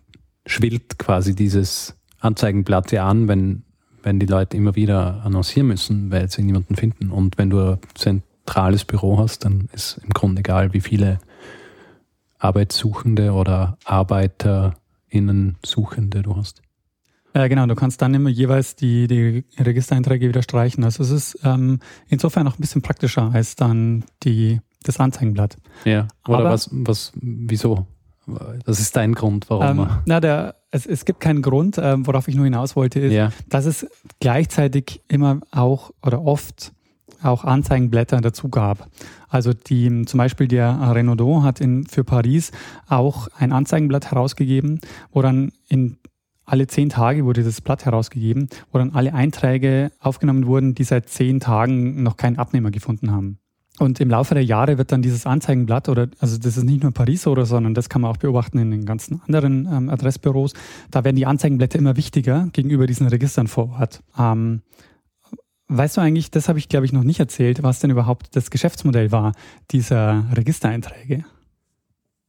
schwillt 0.46 0.98
quasi 0.98 1.34
dieses 1.34 1.96
Anzeigenblatt 2.20 2.92
ja 2.92 3.08
an, 3.08 3.26
wenn, 3.28 3.64
wenn 4.02 4.18
die 4.18 4.26
Leute 4.26 4.56
immer 4.56 4.74
wieder 4.74 5.22
annoncieren 5.24 5.68
müssen, 5.68 6.10
weil 6.10 6.30
sie 6.30 6.42
niemanden 6.42 6.76
finden. 6.76 7.10
Und 7.10 7.38
wenn 7.38 7.50
du 7.50 7.72
ein 7.72 7.78
zentrales 7.94 8.84
Büro 8.84 9.18
hast, 9.18 9.44
dann 9.44 9.68
ist 9.72 9.98
im 10.02 10.10
Grunde 10.10 10.40
egal, 10.40 10.72
wie 10.72 10.80
viele 10.80 11.18
Arbeitssuchende 12.38 13.32
oder 13.32 13.76
ArbeiterInnen 13.84 15.56
Suchende 15.64 16.22
du 16.22 16.36
hast. 16.36 16.62
Äh, 17.32 17.48
genau, 17.48 17.66
du 17.66 17.74
kannst 17.76 18.02
dann 18.02 18.12
immer 18.14 18.30
jeweils 18.30 18.74
die, 18.74 19.06
die 19.06 19.44
Registereinträge 19.58 20.28
wieder 20.28 20.42
streichen. 20.42 20.82
Also 20.82 21.02
es 21.02 21.10
ist 21.10 21.38
ähm, 21.44 21.78
insofern 22.08 22.44
noch 22.44 22.58
ein 22.58 22.60
bisschen 22.60 22.82
praktischer 22.82 23.30
als 23.32 23.54
dann 23.54 24.04
die, 24.24 24.60
das 24.82 24.98
Anzeigenblatt. 24.98 25.56
Ja, 25.84 26.08
oder 26.26 26.38
Aber- 26.40 26.50
was, 26.50 26.68
was, 26.72 27.12
wieso? 27.14 27.86
Das 28.64 28.80
ist 28.80 28.96
dein 28.96 29.14
Grund, 29.14 29.48
warum. 29.50 29.80
Ähm, 29.80 29.88
na, 30.06 30.20
der, 30.20 30.56
es, 30.70 30.86
es 30.86 31.04
gibt 31.04 31.20
keinen 31.20 31.42
Grund, 31.42 31.78
ähm, 31.82 32.06
worauf 32.06 32.28
ich 32.28 32.34
nur 32.34 32.44
hinaus 32.44 32.76
wollte, 32.76 33.00
ist, 33.00 33.12
ja, 33.12 33.32
dass 33.48 33.66
es 33.66 33.86
gleichzeitig 34.20 35.02
immer 35.08 35.40
auch 35.50 35.90
oder 36.02 36.22
oft 36.22 36.72
auch 37.22 37.44
Anzeigenblätter 37.44 38.20
dazu 38.20 38.48
gab. 38.48 38.88
Also 39.28 39.52
die, 39.52 40.04
zum 40.06 40.18
Beispiel 40.18 40.48
der 40.48 40.94
Renaudot 40.94 41.42
hat 41.42 41.60
in, 41.60 41.86
für 41.86 42.04
Paris 42.04 42.50
auch 42.88 43.28
ein 43.38 43.52
Anzeigenblatt 43.52 44.10
herausgegeben, 44.10 44.80
wo 45.12 45.22
dann 45.22 45.52
in 45.68 45.98
alle 46.44 46.66
zehn 46.66 46.88
Tage 46.88 47.24
wurde 47.24 47.44
das 47.44 47.60
Blatt 47.60 47.84
herausgegeben, 47.84 48.48
wo 48.72 48.78
dann 48.78 48.90
alle 48.90 49.14
Einträge 49.14 49.92
aufgenommen 50.00 50.46
wurden, 50.46 50.74
die 50.74 50.84
seit 50.84 51.08
zehn 51.08 51.38
Tagen 51.38 52.02
noch 52.02 52.16
keinen 52.16 52.38
Abnehmer 52.38 52.70
gefunden 52.70 53.12
haben. 53.12 53.38
Und 53.80 53.98
im 53.98 54.10
Laufe 54.10 54.34
der 54.34 54.44
Jahre 54.44 54.76
wird 54.76 54.92
dann 54.92 55.00
dieses 55.00 55.24
Anzeigenblatt 55.24 55.88
oder, 55.88 56.08
also 56.18 56.36
das 56.36 56.58
ist 56.58 56.64
nicht 56.64 56.82
nur 56.82 56.92
Paris 56.92 57.26
oder, 57.26 57.46
sondern 57.46 57.72
das 57.72 57.88
kann 57.88 58.02
man 58.02 58.10
auch 58.10 58.18
beobachten 58.18 58.58
in 58.58 58.70
den 58.70 58.84
ganzen 58.84 59.22
anderen 59.26 59.66
ähm, 59.72 59.88
Adressbüros. 59.88 60.52
Da 60.90 61.02
werden 61.02 61.16
die 61.16 61.24
Anzeigenblätter 61.24 61.78
immer 61.78 61.96
wichtiger 61.96 62.48
gegenüber 62.52 62.86
diesen 62.86 63.06
Registern 63.06 63.46
vor 63.46 63.70
Ort. 63.70 64.02
Ähm, 64.18 64.60
weißt 65.68 65.96
du 65.96 66.02
eigentlich, 66.02 66.30
das 66.30 66.50
habe 66.50 66.58
ich 66.58 66.68
glaube 66.68 66.84
ich 66.84 66.92
noch 66.92 67.04
nicht 67.04 67.20
erzählt, 67.20 67.62
was 67.62 67.80
denn 67.80 67.90
überhaupt 67.90 68.36
das 68.36 68.50
Geschäftsmodell 68.50 69.12
war 69.12 69.32
dieser 69.70 70.26
Registereinträge? 70.36 71.24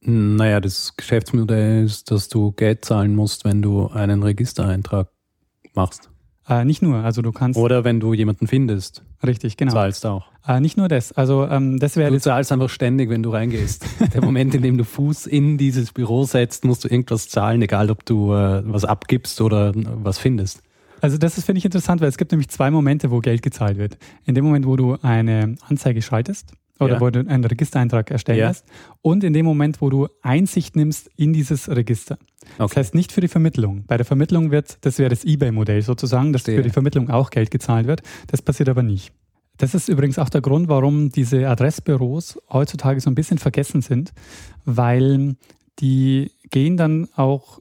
naja, 0.04 0.60
das 0.60 0.96
Geschäftsmodell 0.96 1.84
ist, 1.84 2.10
dass 2.10 2.28
du 2.28 2.52
Geld 2.52 2.84
zahlen 2.84 3.14
musst, 3.14 3.44
wenn 3.44 3.62
du 3.62 3.88
einen 3.88 4.22
Registereintrag 4.22 5.08
machst. 5.74 6.10
Äh, 6.48 6.64
nicht 6.64 6.82
nur, 6.82 6.96
also 7.04 7.22
du 7.22 7.30
kannst, 7.30 7.58
Oder 7.58 7.84
wenn 7.84 8.00
du 8.00 8.14
jemanden 8.14 8.46
findest, 8.48 9.04
richtig, 9.24 9.56
genau. 9.56 9.72
zahlst 9.72 10.04
auch. 10.06 10.26
Äh, 10.46 10.58
nicht 10.60 10.76
nur 10.76 10.88
das, 10.88 11.12
also 11.12 11.46
ähm, 11.46 11.78
das 11.78 11.96
wäre 11.96 12.10
Du 12.10 12.18
zahlst 12.20 12.50
einfach 12.50 12.68
ständig, 12.68 13.08
wenn 13.10 13.22
du 13.22 13.30
reingehst. 13.30 13.86
Der 14.12 14.24
Moment, 14.24 14.52
in 14.54 14.62
dem 14.62 14.76
du 14.76 14.84
Fuß 14.84 15.26
in 15.26 15.56
dieses 15.56 15.92
Büro 15.92 16.24
setzt, 16.24 16.64
musst 16.64 16.82
du 16.84 16.88
irgendwas 16.88 17.28
zahlen, 17.28 17.62
egal 17.62 17.90
ob 17.90 18.04
du 18.04 18.32
äh, 18.34 18.62
was 18.66 18.84
abgibst 18.84 19.40
oder 19.40 19.72
was 19.74 20.18
findest. 20.18 20.62
Also 21.00 21.16
das 21.18 21.38
ist, 21.38 21.44
finde 21.46 21.58
ich, 21.58 21.64
interessant, 21.64 22.00
weil 22.00 22.08
es 22.08 22.16
gibt 22.18 22.32
nämlich 22.32 22.48
zwei 22.48 22.70
Momente, 22.70 23.10
wo 23.12 23.20
Geld 23.20 23.42
gezahlt 23.42 23.76
wird. 23.76 23.98
In 24.24 24.34
dem 24.34 24.44
Moment, 24.44 24.66
wo 24.66 24.76
du 24.76 24.96
eine 25.02 25.56
Anzeige 25.68 26.02
schaltest 26.02 26.52
oder 26.80 26.94
Ja. 26.94 27.00
wo 27.00 27.10
du 27.10 27.20
einen 27.20 27.44
Registereintrag 27.44 28.10
erstellen 28.10 28.38
Ja. 28.40 28.48
lässt 28.48 28.66
und 29.00 29.22
in 29.22 29.32
dem 29.32 29.44
Moment, 29.46 29.80
wo 29.80 29.90
du 29.90 30.08
Einsicht 30.22 30.74
nimmst 30.74 31.08
in 31.16 31.32
dieses 31.32 31.68
Register. 31.68 32.18
Das 32.58 32.70
Okay. 32.70 32.80
heißt 32.80 32.94
nicht 32.94 33.12
für 33.12 33.20
die 33.20 33.28
Vermittlung. 33.28 33.84
Bei 33.86 33.96
der 33.96 34.06
Vermittlung 34.06 34.50
wird, 34.50 34.78
das 34.82 34.98
wäre 34.98 35.10
das 35.10 35.24
Ebay-Modell 35.24 35.82
sozusagen, 35.82 36.32
dass 36.32 36.42
Verstehe. 36.42 36.56
für 36.56 36.62
die 36.62 36.70
Vermittlung 36.70 37.10
auch 37.10 37.30
Geld 37.30 37.50
gezahlt 37.50 37.86
wird. 37.86 38.02
Das 38.28 38.42
passiert 38.42 38.68
aber 38.68 38.82
nicht. 38.82 39.12
Das 39.58 39.74
ist 39.74 39.88
übrigens 39.88 40.18
auch 40.18 40.28
der 40.30 40.40
Grund, 40.40 40.68
warum 40.68 41.10
diese 41.10 41.48
Adressbüros 41.48 42.38
heutzutage 42.52 43.00
so 43.00 43.10
ein 43.10 43.14
bisschen 43.14 43.38
vergessen 43.38 43.82
sind, 43.82 44.12
weil 44.64 45.36
die 45.78 46.32
gehen 46.50 46.76
dann 46.76 47.08
auch 47.16 47.58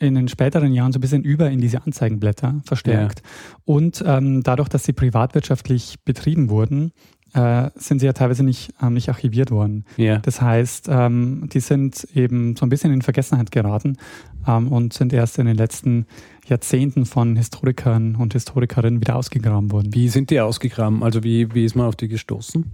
in 0.00 0.14
den 0.14 0.28
späteren 0.28 0.72
Jahren 0.72 0.92
so 0.92 0.98
ein 0.98 1.00
bisschen 1.00 1.24
über 1.24 1.50
in 1.50 1.60
diese 1.60 1.82
Anzeigenblätter 1.84 2.60
verstärkt. 2.64 3.22
Und 3.64 4.02
ähm, 4.06 4.42
dadurch, 4.44 4.68
dass 4.68 4.84
sie 4.84 4.92
privatwirtschaftlich 4.92 5.96
betrieben 6.04 6.50
wurden, 6.50 6.92
äh, 7.34 7.70
sind 7.74 8.00
sie 8.00 8.06
ja 8.06 8.12
teilweise 8.12 8.42
nicht, 8.42 8.72
ähm, 8.82 8.94
nicht 8.94 9.08
archiviert 9.08 9.50
worden. 9.50 9.84
Ja. 9.96 10.18
Das 10.18 10.40
heißt, 10.40 10.88
ähm, 10.90 11.48
die 11.52 11.60
sind 11.60 12.06
eben 12.14 12.56
so 12.56 12.64
ein 12.64 12.68
bisschen 12.68 12.92
in 12.92 13.02
Vergessenheit 13.02 13.50
geraten 13.50 13.98
ähm, 14.46 14.68
und 14.68 14.92
sind 14.92 15.12
erst 15.12 15.38
in 15.38 15.46
den 15.46 15.56
letzten 15.56 16.06
Jahrzehnten 16.46 17.04
von 17.04 17.36
Historikern 17.36 18.16
und 18.16 18.32
Historikerinnen 18.32 19.00
wieder 19.00 19.16
ausgegraben 19.16 19.70
worden. 19.70 19.92
Wie 19.92 20.08
sind 20.08 20.30
die 20.30 20.40
ausgegraben? 20.40 21.02
Also 21.02 21.22
wie, 21.22 21.54
wie 21.54 21.64
ist 21.64 21.74
man 21.74 21.86
auf 21.86 21.96
die 21.96 22.08
gestoßen? 22.08 22.64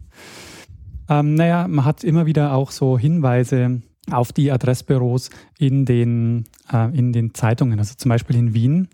Ähm, 1.09 1.35
naja, 1.35 1.67
man 1.69 1.85
hat 1.85 2.05
immer 2.05 2.27
wieder 2.27 2.55
auch 2.55 2.71
so 2.71 2.99
Hinweise 2.99 3.83
auf 4.11 4.33
die 4.33 4.53
Adressbüros 4.53 5.31
in 5.59 5.85
den, 5.85 6.45
äh, 6.73 6.97
in 6.97 7.13
den 7.13 7.35
Zeitungen. 7.35 7.79
Also 7.79 7.95
zum 7.97 8.09
Beispiel 8.11 8.37
in 8.37 8.55
Wien. 8.55 8.89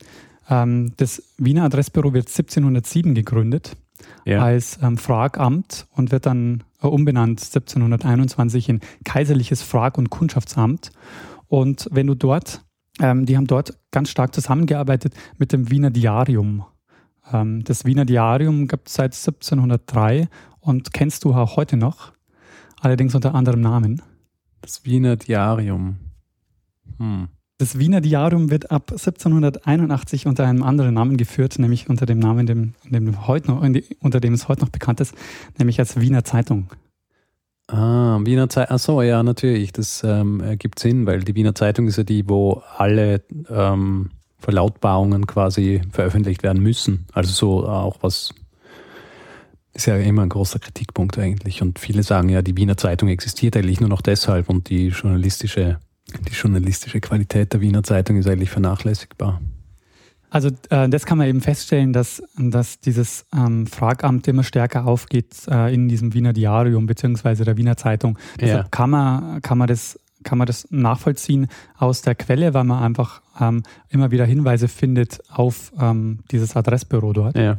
Ähm, 0.49 0.93
das 0.97 1.23
Wiener 1.37 1.64
Adressbüro 1.64 2.14
wird 2.14 2.29
1707 2.29 3.14
gegründet 3.14 3.76
Ja. 4.25 4.42
als 4.42 4.78
ähm, 4.83 4.99
Fragamt 4.99 5.87
und 5.95 6.12
wird 6.12 6.26
dann 6.26 6.64
äh, 6.83 6.87
umbenannt 6.87 7.40
1721 7.40 8.69
in 8.69 8.80
Kaiserliches 9.04 9.62
Frag- 9.62 9.99
und 9.99 10.11
Kundschaftsamt. 10.11 10.90
Und 11.49 11.88
wenn 11.90 12.07
du 12.07 12.14
dort, 12.14 12.64
ähm, 13.00 13.26
die 13.26 13.37
haben 13.37 13.47
dort 13.47 13.78
ganz 13.90 14.11
stark 14.11 14.35
zusammengearbeitet 14.35 15.14
mit 15.38 15.52
dem 15.52 15.71
Wiener 15.71 15.90
Diarium. 15.90 16.64
Ähm, 17.33 17.64
das 17.64 17.85
Wiener 17.85 18.04
Diarium 18.04 18.69
gibt 18.69 18.88
es 18.88 18.95
seit 18.95 19.14
1703 19.14 20.28
und 20.61 20.92
kennst 20.92 21.25
du 21.25 21.35
auch 21.35 21.57
heute 21.57 21.76
noch, 21.76 22.12
allerdings 22.80 23.14
unter 23.14 23.35
anderem 23.35 23.61
Namen. 23.61 24.02
Das 24.61 24.85
Wiener 24.85 25.16
Diarium. 25.16 25.97
Hm. 26.99 27.28
Das 27.61 27.79
Wiener 27.79 28.00
Diarium 28.00 28.49
wird 28.50 28.71
ab 28.71 28.90
1781 28.90 30.26
unter 30.26 30.47
einem 30.47 30.62
anderen 30.62 30.95
Namen 30.95 31.19
geführt, 31.19 31.59
nämlich 31.59 31.90
unter 31.90 32.07
dem 32.07 32.19
Namen, 32.19 32.47
dem, 32.47 32.73
dem 32.88 33.26
heute 33.26 33.50
noch, 33.50 33.61
unter 34.00 34.19
dem 34.19 34.33
es 34.33 34.49
heute 34.49 34.62
noch 34.62 34.71
bekannt 34.71 34.99
ist, 35.00 35.14
nämlich 35.59 35.79
als 35.79 36.00
Wiener 36.00 36.25
Zeitung. 36.25 36.71
Ah, 37.67 38.19
Wiener 38.23 38.49
Zeitung. 38.49 38.75
Achso, 38.75 39.02
ja, 39.02 39.23
natürlich. 39.23 39.75
Das 39.75 40.02
ähm, 40.02 40.40
ergibt 40.40 40.79
Sinn, 40.79 41.05
weil 41.05 41.21
die 41.21 41.35
Wiener 41.35 41.55
Zeitung 41.55 41.87
ist 41.87 41.99
ja 41.99 42.02
die, 42.02 42.26
wo 42.31 42.62
alle 42.79 43.23
ähm, 43.50 44.09
Verlautbarungen 44.38 45.26
quasi 45.26 45.83
veröffentlicht 45.93 46.43
werden 46.43 46.62
müssen. 46.62 47.05
Also 47.12 47.31
so 47.31 47.69
auch 47.69 47.99
was 48.00 48.33
ist 49.75 49.85
ja 49.85 49.99
immer 49.99 50.23
ein 50.23 50.31
großer 50.31 50.61
Kritikpunkt 50.61 51.19
eigentlich. 51.19 51.61
Und 51.61 51.79
viele 51.79 52.05
sagen 52.05 52.31
ja, 52.31 52.40
die 52.40 52.57
Wiener 52.57 52.79
Zeitung 52.79 53.11
existiert 53.11 53.55
eigentlich 53.55 53.81
nur 53.81 53.90
noch 53.90 54.00
deshalb 54.00 54.49
und 54.49 54.71
die 54.71 54.88
journalistische, 54.88 55.79
die 56.12 56.33
journalistische 56.33 57.00
Qualität 57.00 57.52
der 57.52 57.61
Wiener 57.61 57.83
Zeitung 57.83 58.17
ist 58.17 58.29
eigentlich 58.29 58.50
vernachlässigbar. 58.50 59.40
Also 60.31 60.50
äh, 60.71 60.88
das 60.88 61.07
kann 61.07 61.19
man 61.19 61.26
eben 61.26 61.40
feststellen, 61.40 61.93
dass, 61.93 62.23
dass 62.37 62.79
dieses 62.81 63.26
ähm, 63.35 63.67
Fragamt 63.67 64.29
immer 64.29 64.45
stärker 64.45 64.87
aufgeht 64.87 65.35
äh, 65.49 65.75
in 65.75 65.88
diesem 65.88 66.14
Wiener 66.14 66.33
Diarium 66.33 66.87
beziehungsweise 66.87 67.45
der 67.45 67.57
Wiener 67.57 67.76
Zeitung. 67.76 68.17
Deshalb 68.40 68.71
kann 68.71 68.90
man, 68.90 69.43
kann 69.43 69.59
man 69.59 69.67
das 69.67 69.99
kann 70.23 70.38
man 70.38 70.47
das 70.47 70.69
nachvollziehen 70.71 71.49
aus 71.79 72.02
der 72.02 72.14
Quelle, 72.14 72.52
weil 72.52 72.64
man 72.64 72.83
einfach 72.83 73.23
ähm, 73.40 73.62
immer 73.88 74.11
wieder 74.11 74.26
Hinweise 74.26 74.69
findet 74.69 75.19
auf 75.31 75.73
ähm, 75.81 76.21
dieses 76.31 76.57
Adressbüro 76.57 77.14
dort. 77.14 77.38
Ja. 77.38 77.57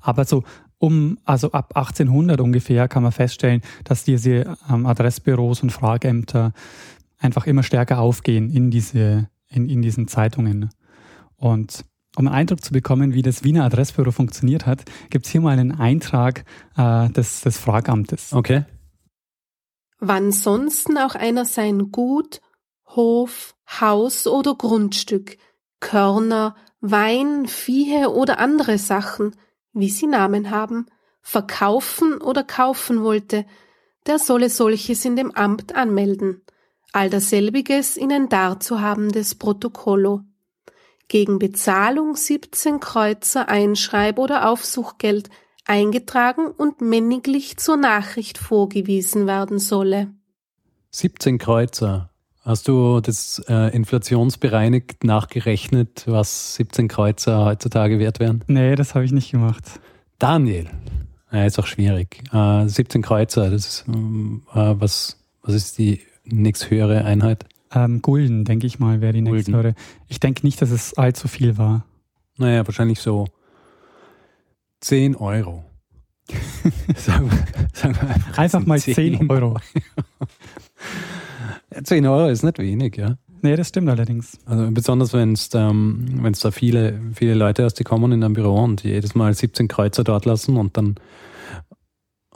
Aber 0.00 0.24
so 0.24 0.42
um, 0.78 1.18
also 1.24 1.52
ab 1.52 1.76
1800 1.76 2.40
ungefähr 2.40 2.88
kann 2.88 3.02
man 3.02 3.12
feststellen, 3.12 3.62
dass 3.84 4.04
diese 4.04 4.56
ähm, 4.68 4.86
Adressbüros 4.86 5.62
und 5.62 5.70
Frageämter 5.70 6.52
einfach 7.24 7.46
immer 7.46 7.62
stärker 7.62 7.98
aufgehen 7.98 8.50
in 8.50 8.70
diese, 8.70 9.28
in, 9.48 9.68
in 9.68 9.82
diesen 9.82 10.06
Zeitungen. 10.08 10.70
Und 11.36 11.84
um 12.16 12.26
einen 12.28 12.36
Eindruck 12.36 12.62
zu 12.62 12.72
bekommen, 12.72 13.14
wie 13.14 13.22
das 13.22 13.42
Wiener 13.42 13.64
Adressbüro 13.64 14.12
funktioniert 14.12 14.66
hat, 14.66 14.84
gibt 15.10 15.26
es 15.26 15.32
hier 15.32 15.40
mal 15.40 15.58
einen 15.58 15.72
Eintrag 15.72 16.44
äh, 16.76 17.08
des, 17.10 17.40
des 17.40 17.58
Fragamtes. 17.58 18.32
Okay. 18.32 18.64
Wann 19.98 20.30
sonsten 20.30 20.98
auch 20.98 21.14
einer 21.14 21.44
sein 21.44 21.90
Gut, 21.90 22.40
Hof, 22.86 23.56
Haus 23.80 24.26
oder 24.26 24.54
Grundstück, 24.54 25.38
Körner, 25.80 26.54
Wein, 26.80 27.46
Viehe 27.48 28.10
oder 28.10 28.38
andere 28.38 28.78
Sachen, 28.78 29.34
wie 29.72 29.88
sie 29.88 30.06
Namen 30.06 30.50
haben, 30.50 30.86
verkaufen 31.22 32.20
oder 32.20 32.44
kaufen 32.44 33.02
wollte, 33.02 33.46
der 34.06 34.18
solle 34.18 34.50
solches 34.50 35.04
in 35.04 35.16
dem 35.16 35.32
Amt 35.32 35.74
anmelden, 35.74 36.42
all 36.94 37.10
derselbiges 37.10 37.96
in 37.96 38.12
ein 38.12 38.28
darzuhabendes 38.28 39.34
Protokollo. 39.34 40.20
Gegen 41.08 41.38
Bezahlung 41.38 42.16
17 42.16 42.80
Kreuzer 42.80 43.48
Einschreib- 43.48 44.18
oder 44.18 44.48
Aufsuchgeld 44.48 45.28
eingetragen 45.66 46.46
und 46.46 46.80
männiglich 46.80 47.56
zur 47.56 47.76
Nachricht 47.76 48.38
vorgewiesen 48.38 49.26
werden 49.26 49.58
solle. 49.58 50.08
17 50.90 51.38
Kreuzer. 51.38 52.10
Hast 52.42 52.68
du 52.68 53.00
das 53.00 53.42
äh, 53.48 53.74
inflationsbereinigt 53.74 55.02
nachgerechnet, 55.02 56.04
was 56.06 56.54
17 56.56 56.88
Kreuzer 56.88 57.44
heutzutage 57.44 57.98
wert 57.98 58.20
wären? 58.20 58.44
Nee, 58.46 58.76
das 58.76 58.94
habe 58.94 59.04
ich 59.04 59.12
nicht 59.12 59.30
gemacht. 59.30 59.80
Daniel. 60.18 60.68
Ja, 61.32 61.44
ist 61.46 61.58
auch 61.58 61.66
schwierig. 61.66 62.22
Äh, 62.32 62.68
17 62.68 63.02
Kreuzer, 63.02 63.50
das 63.50 63.66
ist, 63.66 63.84
ähm, 63.88 64.42
äh, 64.52 64.74
was, 64.78 65.18
was 65.42 65.54
ist 65.54 65.78
die 65.78 66.00
nächsthöhere 66.24 67.04
Einheit? 67.04 67.44
Ähm, 67.72 68.02
Gulden, 68.02 68.44
denke 68.44 68.66
ich 68.66 68.78
mal, 68.78 69.00
wäre 69.00 69.12
die 69.12 69.20
nächste. 69.20 69.52
Gulden. 69.52 69.70
Höre. 69.70 69.74
Ich 70.08 70.20
denke 70.20 70.46
nicht, 70.46 70.60
dass 70.62 70.70
es 70.70 70.94
allzu 70.94 71.28
viel 71.28 71.58
war. 71.58 71.84
Naja, 72.36 72.66
wahrscheinlich 72.66 73.00
so 73.00 73.26
10 74.80 75.16
Euro. 75.16 75.64
sagen 76.96 77.30
wir, 77.30 77.38
sagen 77.72 77.96
wir 78.00 78.08
einfach, 78.08 78.38
Einfach 78.38 78.66
mal 78.66 78.78
sind 78.78 78.94
10 78.94 79.30
Euro. 79.30 79.58
Ja, 81.74 81.82
10 81.82 82.06
Euro 82.06 82.28
ist 82.28 82.42
nicht 82.42 82.58
wenig, 82.58 82.96
ja. 82.96 83.16
Nee, 83.42 83.56
das 83.56 83.68
stimmt 83.68 83.90
allerdings. 83.90 84.38
Also 84.46 84.70
besonders 84.70 85.12
wenn 85.12 85.32
es 85.34 85.50
ähm, 85.54 86.06
wenn's 86.22 86.40
da 86.40 86.50
viele, 86.50 86.98
viele 87.14 87.34
Leute 87.34 87.64
hast, 87.64 87.74
die 87.74 87.84
kommen 87.84 88.10
in 88.12 88.24
ein 88.24 88.32
Büro 88.32 88.62
und 88.62 88.84
jedes 88.84 89.14
Mal 89.14 89.34
17 89.34 89.68
Kreuzer 89.68 90.02
dort 90.02 90.24
lassen 90.24 90.56
und 90.56 90.78
dann 90.78 90.94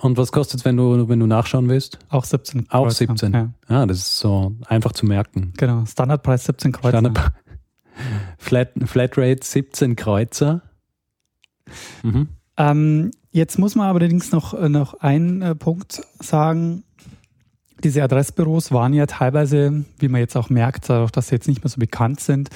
und 0.00 0.16
was 0.16 0.32
kostet 0.32 0.60
es, 0.60 0.64
wenn 0.64 0.76
du, 0.76 1.08
wenn 1.08 1.20
du 1.20 1.26
nachschauen 1.26 1.68
willst? 1.68 1.98
Auch 2.08 2.24
17 2.24 2.66
Auch 2.70 2.84
Kreuzer. 2.84 3.06
17. 3.06 3.32
Ja, 3.32 3.48
Ja, 3.68 3.86
das 3.86 3.98
ist 3.98 4.18
so 4.18 4.54
einfach 4.66 4.92
zu 4.92 5.06
merken. 5.06 5.52
genau. 5.56 5.84
Standardpreis 5.86 6.44
17 6.44 6.72
Kreuzer. 6.72 6.98
Standard- 6.98 7.32
Flat, 8.38 8.70
Flatrate 8.84 9.40
17 9.42 9.96
Kreuzer. 9.96 10.62
Mhm. 12.02 12.28
Ähm, 12.56 13.10
jetzt 13.30 13.58
muss 13.58 13.74
man 13.74 13.88
allerdings 13.88 14.30
noch, 14.32 14.54
äh, 14.54 14.68
noch 14.68 14.94
einen 15.00 15.42
äh, 15.42 15.54
Punkt 15.54 16.00
sagen. 16.20 16.84
Diese 17.82 18.02
Adressbüros 18.02 18.72
waren 18.72 18.92
ja 18.94 19.06
teilweise, 19.06 19.84
wie 19.98 20.08
man 20.08 20.20
jetzt 20.20 20.36
auch 20.36 20.48
merkt, 20.50 20.88
dadurch, 20.88 21.10
dass 21.10 21.28
sie 21.28 21.34
jetzt 21.36 21.48
nicht 21.48 21.62
mehr 21.62 21.70
so 21.70 21.78
bekannt 21.78 22.20
sind, 22.20 22.50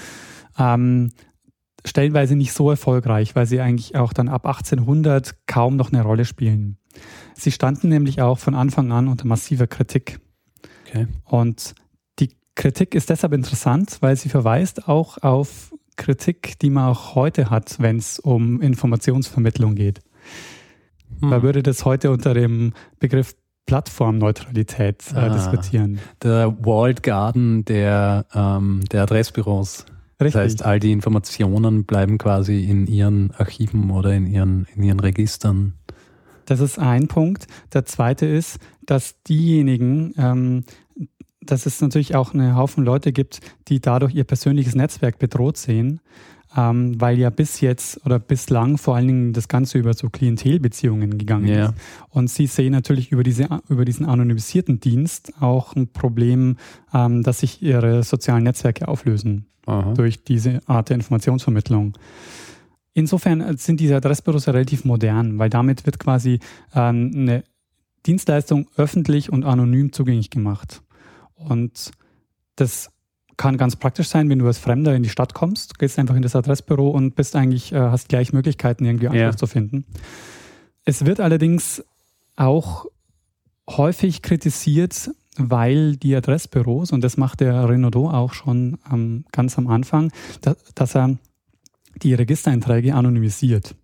ähm, 0.58 1.10
stellenweise 1.84 2.36
nicht 2.36 2.52
so 2.52 2.70
erfolgreich, 2.70 3.34
weil 3.34 3.46
sie 3.46 3.60
eigentlich 3.60 3.96
auch 3.96 4.12
dann 4.12 4.28
ab 4.28 4.46
1800 4.46 5.34
kaum 5.46 5.76
noch 5.76 5.92
eine 5.92 6.02
Rolle 6.02 6.24
spielen. 6.24 6.76
Sie 7.42 7.50
standen 7.50 7.88
nämlich 7.88 8.20
auch 8.22 8.38
von 8.38 8.54
Anfang 8.54 8.92
an 8.92 9.08
unter 9.08 9.26
massiver 9.26 9.66
Kritik. 9.66 10.20
Okay. 10.86 11.08
Und 11.24 11.74
die 12.20 12.36
Kritik 12.54 12.94
ist 12.94 13.10
deshalb 13.10 13.32
interessant, 13.32 13.98
weil 14.00 14.14
sie 14.16 14.28
verweist 14.28 14.86
auch 14.86 15.18
auf 15.18 15.74
Kritik, 15.96 16.58
die 16.60 16.70
man 16.70 16.88
auch 16.88 17.16
heute 17.16 17.50
hat, 17.50 17.80
wenn 17.80 17.96
es 17.96 18.20
um 18.20 18.60
Informationsvermittlung 18.60 19.74
geht. 19.74 20.00
Man 21.20 21.32
Hm. 21.34 21.42
würde 21.42 21.62
das 21.64 21.84
heute 21.84 22.10
unter 22.12 22.32
dem 22.32 22.72
Begriff 23.00 23.34
Plattformneutralität 23.66 25.02
äh, 25.12 25.18
Ah. 25.18 25.28
diskutieren. 25.30 25.98
Der 26.22 26.56
Walled 26.64 27.02
Garden 27.02 27.64
der, 27.64 28.26
ähm, 28.34 28.82
der 28.90 29.02
Adressbüros. 29.02 29.86
Das 30.18 30.26
Richtig. 30.26 30.40
heißt, 30.42 30.64
all 30.64 30.78
die 30.78 30.92
Informationen 30.92 31.84
bleiben 31.84 32.18
quasi 32.18 32.64
in 32.64 32.86
ihren 32.86 33.32
Archiven 33.32 33.90
oder 33.90 34.12
in 34.14 34.26
ihren, 34.26 34.66
in 34.76 34.82
ihren 34.84 35.00
Registern. 35.00 35.74
Das 36.46 36.60
ist 36.60 36.78
ein 36.78 37.08
Punkt. 37.08 37.46
Der 37.72 37.84
zweite 37.84 38.26
ist, 38.26 38.58
dass 38.84 39.20
diejenigen, 39.22 40.12
ähm, 40.16 40.64
dass 41.40 41.66
es 41.66 41.80
natürlich 41.80 42.14
auch 42.14 42.34
einen 42.34 42.54
Haufen 42.56 42.84
Leute 42.84 43.12
gibt, 43.12 43.40
die 43.68 43.80
dadurch 43.80 44.14
ihr 44.14 44.24
persönliches 44.24 44.74
Netzwerk 44.74 45.18
bedroht 45.18 45.56
sehen. 45.56 46.00
ähm, 46.54 47.00
weil 47.00 47.18
ja 47.18 47.30
bis 47.30 47.62
jetzt 47.62 48.04
oder 48.04 48.18
bislang 48.18 48.76
vor 48.76 48.94
allen 48.94 49.06
Dingen 49.06 49.32
das 49.32 49.48
Ganze 49.48 49.78
über 49.78 49.94
so 49.94 50.10
Klientelbeziehungen 50.10 51.16
gegangen 51.16 51.46
Ja. 51.48 51.68
ist. 51.70 51.74
Und 52.10 52.28
sie 52.28 52.46
sehen 52.46 52.72
natürlich 52.72 53.10
über, 53.10 53.22
diese, 53.22 53.48
über 53.70 53.86
diesen 53.86 54.04
anonymisierten 54.04 54.78
Dienst 54.78 55.32
auch 55.40 55.74
ein 55.74 55.88
Problem, 55.94 56.58
ähm, 56.92 57.22
dass 57.22 57.40
sich 57.40 57.62
ihre 57.62 58.02
sozialen 58.02 58.44
Netzwerke 58.44 58.86
auflösen 58.86 59.46
Aha. 59.64 59.94
durch 59.94 60.24
diese 60.24 60.60
Art 60.66 60.90
der 60.90 60.96
Informationsvermittlung. 60.96 61.96
Insofern 62.94 63.56
sind 63.56 63.80
diese 63.80 63.96
Adressbüros 63.96 64.48
relativ 64.48 64.84
modern, 64.84 65.38
weil 65.38 65.48
damit 65.50 65.86
wird 65.86 65.98
quasi 65.98 66.40
ähm, 66.74 67.10
eine 67.14 67.44
Dienstleistung 68.06 68.68
öffentlich 68.76 69.32
und 69.32 69.44
anonym 69.44 69.92
zugänglich 69.92 70.30
gemacht. 70.30 70.82
Und 71.34 71.92
das 72.56 72.90
kann 73.38 73.56
ganz 73.56 73.76
praktisch 73.76 74.08
sein, 74.08 74.28
wenn 74.28 74.38
du 74.38 74.46
als 74.46 74.58
Fremder 74.58 74.94
in 74.94 75.02
die 75.02 75.08
Stadt 75.08 75.32
kommst, 75.34 75.78
gehst 75.78 75.98
einfach 75.98 76.14
in 76.16 76.22
das 76.22 76.36
Adressbüro 76.36 76.90
und 76.90 77.14
bist 77.14 77.34
eigentlich, 77.34 77.72
äh, 77.72 77.76
hast 77.78 78.08
gleich 78.08 78.32
Möglichkeiten, 78.32 78.84
irgendwie 78.84 79.08
Anschluss 79.08 79.34
Ja. 79.34 79.36
zu 79.36 79.46
finden. 79.46 79.86
Es 80.84 81.04
wird 81.06 81.18
allerdings 81.20 81.82
auch 82.36 82.86
häufig 83.70 84.20
kritisiert, 84.22 85.10
weil 85.38 85.96
die 85.96 86.14
Adressbüros, 86.14 86.92
und 86.92 87.02
das 87.02 87.16
macht 87.16 87.40
der 87.40 87.68
Renaudot 87.68 88.12
auch 88.12 88.34
schon 88.34 88.78
ähm, 88.92 89.24
ganz 89.32 89.56
am 89.56 89.66
Anfang, 89.68 90.12
da, 90.42 90.54
dass 90.74 90.94
er 90.94 91.16
die 92.02 92.14
Registereinträge 92.14 92.94
anonymisiert. 92.94 93.74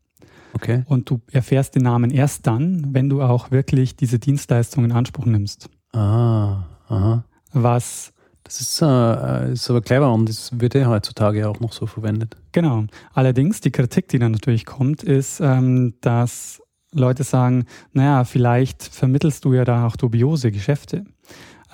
Okay. 0.54 0.84
Und 0.86 1.10
du 1.10 1.20
erfährst 1.30 1.74
den 1.74 1.82
Namen 1.82 2.10
erst 2.10 2.46
dann, 2.46 2.88
wenn 2.92 3.08
du 3.08 3.22
auch 3.22 3.50
wirklich 3.50 3.96
diese 3.96 4.18
Dienstleistung 4.18 4.84
in 4.84 4.92
Anspruch 4.92 5.26
nimmst. 5.26 5.68
Ah, 5.92 6.64
aha. 6.88 7.24
Was 7.52 8.12
Das 8.44 8.62
ist, 8.62 8.80
äh, 8.80 9.52
ist 9.52 9.68
aber 9.68 9.82
clever 9.82 10.10
und 10.12 10.26
das 10.26 10.58
wird 10.58 10.74
ja 10.74 10.86
heutzutage 10.86 11.46
auch 11.46 11.60
noch 11.60 11.72
so 11.74 11.86
verwendet. 11.86 12.34
Genau. 12.52 12.86
Allerdings, 13.12 13.60
die 13.60 13.70
Kritik, 13.70 14.08
die 14.08 14.18
dann 14.18 14.32
natürlich 14.32 14.64
kommt, 14.64 15.02
ist, 15.02 15.40
ähm, 15.40 15.94
dass 16.00 16.62
Leute 16.92 17.24
sagen, 17.24 17.66
naja, 17.92 18.24
vielleicht 18.24 18.82
vermittelst 18.82 19.44
du 19.44 19.52
ja 19.52 19.66
da 19.66 19.86
auch 19.86 19.96
dubiose 19.96 20.50
Geschäfte. 20.50 21.04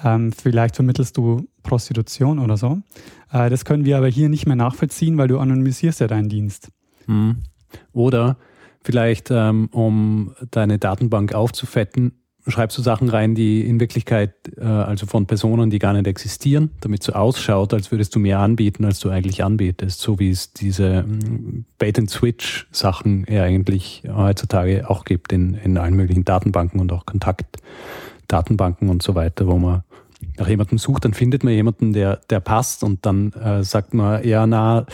Ähm, 0.05 0.33
vielleicht 0.33 0.77
vermittelst 0.77 1.17
du 1.17 1.49
Prostitution 1.63 2.39
oder 2.39 2.57
so. 2.57 2.83
Äh, 3.33 3.51
das 3.51 3.65
können 3.65 3.85
wir 3.85 3.97
aber 3.97 4.09
hier 4.09 4.29
nicht 4.29 4.47
mehr 4.47 4.57
nachvollziehen, 4.57 5.17
weil 5.19 5.29
du 5.29 5.39
anonymisierst 5.39 6.01
ja 6.01 6.07
deinen 6.07 6.29
Dienst. 6.29 6.69
Hm. 7.07 7.37
Oder 7.93 8.37
vielleicht, 8.83 9.31
ähm, 9.31 9.69
um 9.73 10.35
deine 10.51 10.79
Datenbank 10.79 11.35
aufzufetten, 11.35 12.13
schreibst 12.47 12.77
du 12.77 12.83
Sachen 12.83 13.09
rein, 13.09 13.35
die 13.35 13.67
in 13.67 13.81
Wirklichkeit, 13.81 14.35
äh, 14.59 14.65
also 14.65 15.07
von 15.07 15.27
Personen, 15.27 15.71
die 15.71 15.79
gar 15.79 15.95
nicht 15.95 16.07
existieren, 16.07 16.71
damit 16.81 17.03
so 17.03 17.13
ausschaut, 17.13 17.73
als 17.73 17.91
würdest 17.91 18.15
du 18.15 18.19
mehr 18.19 18.39
anbieten, 18.41 18.85
als 18.85 19.01
du 19.01 19.09
eigentlich 19.09 19.43
anbietest. 19.43 20.01
So 20.01 20.19
wie 20.19 20.31
es 20.31 20.53
diese 20.53 21.05
mm, 21.05 21.65
Bait-and-Switch-Sachen 21.79 23.25
ja 23.29 23.45
eigentlich 23.45 24.03
heutzutage 24.15 24.89
auch 24.91 25.05
gibt 25.05 25.33
in, 25.33 25.55
in 25.55 25.79
allen 25.79 25.95
möglichen 25.95 26.25
Datenbanken 26.25 26.81
und 26.81 26.93
auch 26.93 27.07
Kontaktdatenbanken 27.07 28.91
und 28.91 29.03
so 29.03 29.15
weiter, 29.15 29.47
wo 29.47 29.59
man 29.59 29.83
nach 30.39 30.49
jemandem 30.49 30.79
sucht, 30.79 31.05
dann 31.05 31.15
findet 31.15 31.45
man 31.45 31.53
jemanden, 31.53 31.93
der, 31.93 32.17
der 32.31 32.41
passt 32.41 32.83
und 32.85 33.05
dann 33.07 33.33
äh, 33.33 33.63
sagt 33.65 33.95
man, 33.95 34.27
ja, 34.27 34.47
na, 34.47 34.87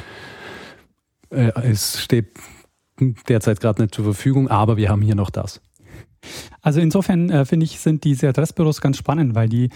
äh, 1.30 1.52
es 1.62 2.00
steht 2.00 2.28
derzeit 3.28 3.60
gerade 3.60 3.82
nicht 3.82 3.94
zur 3.94 4.04
Verfügung, 4.04 4.48
aber 4.48 4.76
wir 4.76 4.90
haben 4.90 5.02
hier 5.02 5.14
noch 5.14 5.30
das. 5.30 5.60
Also 6.60 6.80
insofern 6.80 7.30
äh, 7.30 7.44
finde 7.44 7.64
ich, 7.64 7.80
sind 7.80 8.04
diese 8.04 8.28
Adressbüros 8.28 8.80
ganz 8.80 8.98
spannend, 8.98 9.34
weil 9.34 9.48
die, 9.48 9.70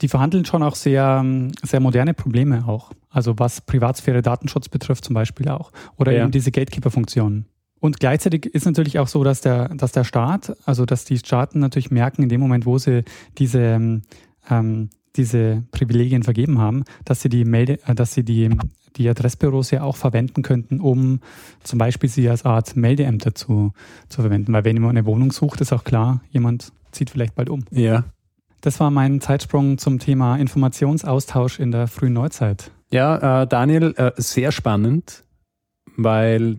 die 0.00 0.08
verhandeln 0.08 0.44
schon 0.44 0.62
auch 0.62 0.74
sehr, 0.74 1.24
sehr 1.62 1.80
moderne 1.80 2.14
Probleme 2.14 2.66
auch. 2.66 2.92
Also 3.08 3.38
was 3.38 3.60
Privatsphäre, 3.60 4.20
Datenschutz 4.22 4.68
betrifft 4.68 5.04
zum 5.04 5.14
Beispiel 5.14 5.48
auch. 5.48 5.72
Oder 5.96 6.12
Ja. 6.12 6.22
eben 6.22 6.30
diese 6.30 6.50
Gatekeeper-Funktionen. 6.50 7.46
Und 7.80 7.98
gleichzeitig 7.98 8.46
ist 8.46 8.64
natürlich 8.64 8.98
auch 8.98 9.08
so, 9.08 9.24
dass 9.24 9.40
der, 9.40 9.68
dass 9.70 9.90
der 9.92 10.04
Staat, 10.04 10.54
also 10.66 10.84
dass 10.86 11.04
die 11.04 11.18
Staaten 11.18 11.58
natürlich 11.58 11.90
merken, 11.90 12.22
in 12.22 12.28
dem 12.28 12.40
Moment, 12.40 12.64
wo 12.64 12.78
sie 12.78 13.04
diese, 13.38 14.00
ähm, 14.50 14.90
diese 15.16 15.64
Privilegien 15.70 16.22
vergeben 16.22 16.58
haben, 16.58 16.84
dass 17.04 17.20
sie 17.20 17.28
die 17.28 17.44
Melde, 17.44 17.78
äh, 17.86 17.94
dass 17.94 18.14
sie 18.14 18.24
die, 18.24 18.50
die 18.96 19.08
Adressbüros 19.08 19.70
ja 19.70 19.82
auch 19.82 19.96
verwenden 19.96 20.42
könnten, 20.42 20.80
um 20.80 21.20
zum 21.62 21.78
Beispiel 21.78 22.08
sie 22.08 22.28
als 22.28 22.44
Art 22.44 22.76
Meldeämter 22.76 23.34
zu, 23.34 23.72
zu 24.08 24.22
verwenden. 24.22 24.52
Weil 24.52 24.64
wenn 24.64 24.76
jemand 24.76 24.96
eine 24.96 25.06
Wohnung 25.06 25.32
sucht, 25.32 25.60
ist 25.60 25.72
auch 25.72 25.84
klar, 25.84 26.22
jemand 26.30 26.72
zieht 26.92 27.10
vielleicht 27.10 27.34
bald 27.34 27.50
um. 27.50 27.64
Ja. 27.70 28.04
Das 28.60 28.78
war 28.78 28.90
mein 28.90 29.20
Zeitsprung 29.20 29.76
zum 29.78 29.98
Thema 29.98 30.36
Informationsaustausch 30.36 31.58
in 31.58 31.72
der 31.72 31.88
frühen 31.88 32.12
Neuzeit. 32.12 32.70
Ja, 32.92 33.42
äh, 33.42 33.46
Daniel, 33.46 33.94
äh, 33.96 34.12
sehr 34.16 34.52
spannend, 34.52 35.24
weil 35.96 36.58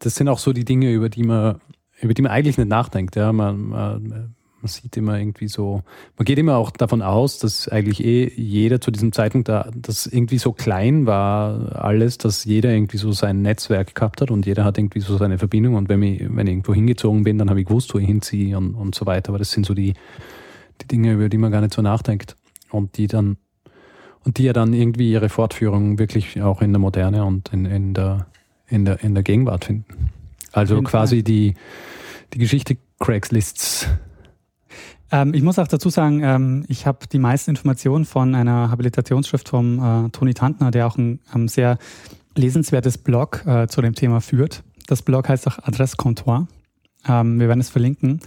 das 0.00 0.16
sind 0.16 0.28
auch 0.28 0.40
so 0.40 0.52
die 0.52 0.64
Dinge, 0.64 0.92
über 0.92 1.08
die 1.08 1.22
man, 1.22 1.60
über 2.00 2.12
die 2.12 2.22
man 2.22 2.32
eigentlich 2.32 2.58
nicht 2.58 2.68
nachdenkt. 2.68 3.16
Ja, 3.16 3.32
man, 3.32 3.68
man, 3.68 4.34
man 4.68 4.82
sieht 4.82 4.96
immer 4.98 5.18
irgendwie 5.18 5.48
so, 5.48 5.82
man 6.16 6.24
geht 6.26 6.38
immer 6.38 6.56
auch 6.56 6.70
davon 6.70 7.00
aus, 7.00 7.38
dass 7.38 7.68
eigentlich 7.68 8.04
eh 8.04 8.30
jeder 8.36 8.80
zu 8.80 8.90
diesem 8.90 9.12
Zeitpunkt 9.12 9.48
da, 9.48 9.70
das 9.74 10.06
irgendwie 10.06 10.38
so 10.38 10.52
klein 10.52 11.06
war 11.06 11.82
alles, 11.82 12.18
dass 12.18 12.44
jeder 12.44 12.70
irgendwie 12.70 12.98
so 12.98 13.12
sein 13.12 13.40
Netzwerk 13.40 13.94
gehabt 13.94 14.20
hat 14.20 14.30
und 14.30 14.44
jeder 14.44 14.64
hat 14.64 14.76
irgendwie 14.76 15.00
so 15.00 15.16
seine 15.16 15.38
Verbindung 15.38 15.74
und 15.74 15.88
wenn 15.88 16.02
ich, 16.02 16.20
wenn 16.20 16.46
ich 16.46 16.52
irgendwo 16.52 16.74
hingezogen 16.74 17.24
bin, 17.24 17.38
dann 17.38 17.48
habe 17.48 17.60
ich 17.60 17.66
gewusst, 17.66 17.94
wo 17.94 17.98
ich 17.98 18.06
hinziehe 18.06 18.56
und, 18.58 18.74
und 18.74 18.94
so 18.94 19.06
weiter. 19.06 19.30
Aber 19.30 19.38
das 19.38 19.50
sind 19.50 19.64
so 19.64 19.72
die, 19.72 19.94
die 20.82 20.86
Dinge, 20.86 21.14
über 21.14 21.30
die 21.30 21.38
man 21.38 21.50
gar 21.50 21.62
nicht 21.62 21.72
so 21.72 21.80
nachdenkt 21.80 22.36
und 22.70 22.98
die 22.98 23.06
dann 23.06 23.38
und 24.24 24.36
die 24.36 24.42
ja 24.42 24.52
dann 24.52 24.74
irgendwie 24.74 25.10
ihre 25.10 25.30
Fortführung 25.30 25.98
wirklich 25.98 26.42
auch 26.42 26.60
in 26.60 26.72
der 26.72 26.80
Moderne 26.80 27.24
und 27.24 27.50
in, 27.54 27.64
in, 27.64 27.94
der, 27.94 28.26
in, 28.66 28.84
der, 28.84 29.02
in 29.02 29.14
der 29.14 29.22
Gegenwart 29.22 29.64
finden. 29.64 30.10
Also 30.52 30.82
quasi 30.82 31.22
die, 31.22 31.54
die 32.34 32.38
Geschichte 32.38 32.76
Craigslists. 33.00 33.88
Ähm, 35.10 35.34
ich 35.34 35.42
muss 35.42 35.58
auch 35.58 35.68
dazu 35.68 35.88
sagen, 35.88 36.22
ähm, 36.22 36.64
ich 36.68 36.86
habe 36.86 37.06
die 37.10 37.18
meisten 37.18 37.50
Informationen 37.50 38.04
von 38.04 38.34
einer 38.34 38.70
Habilitationsschrift 38.70 39.48
vom 39.48 40.06
äh, 40.06 40.10
Toni 40.10 40.34
Tantner, 40.34 40.70
der 40.70 40.86
auch 40.86 40.96
ein 40.96 41.20
ähm, 41.34 41.48
sehr 41.48 41.78
lesenswertes 42.36 42.98
Blog 42.98 43.44
äh, 43.46 43.66
zu 43.68 43.80
dem 43.80 43.94
Thema 43.94 44.20
führt. 44.20 44.62
Das 44.86 45.02
Blog 45.02 45.28
heißt 45.28 45.46
auch 45.48 45.58
Adresscomptoir. 45.62 46.48
Ähm, 47.06 47.40
wir 47.40 47.48
werden 47.48 47.60
es 47.60 47.70
verlinken. 47.70 48.20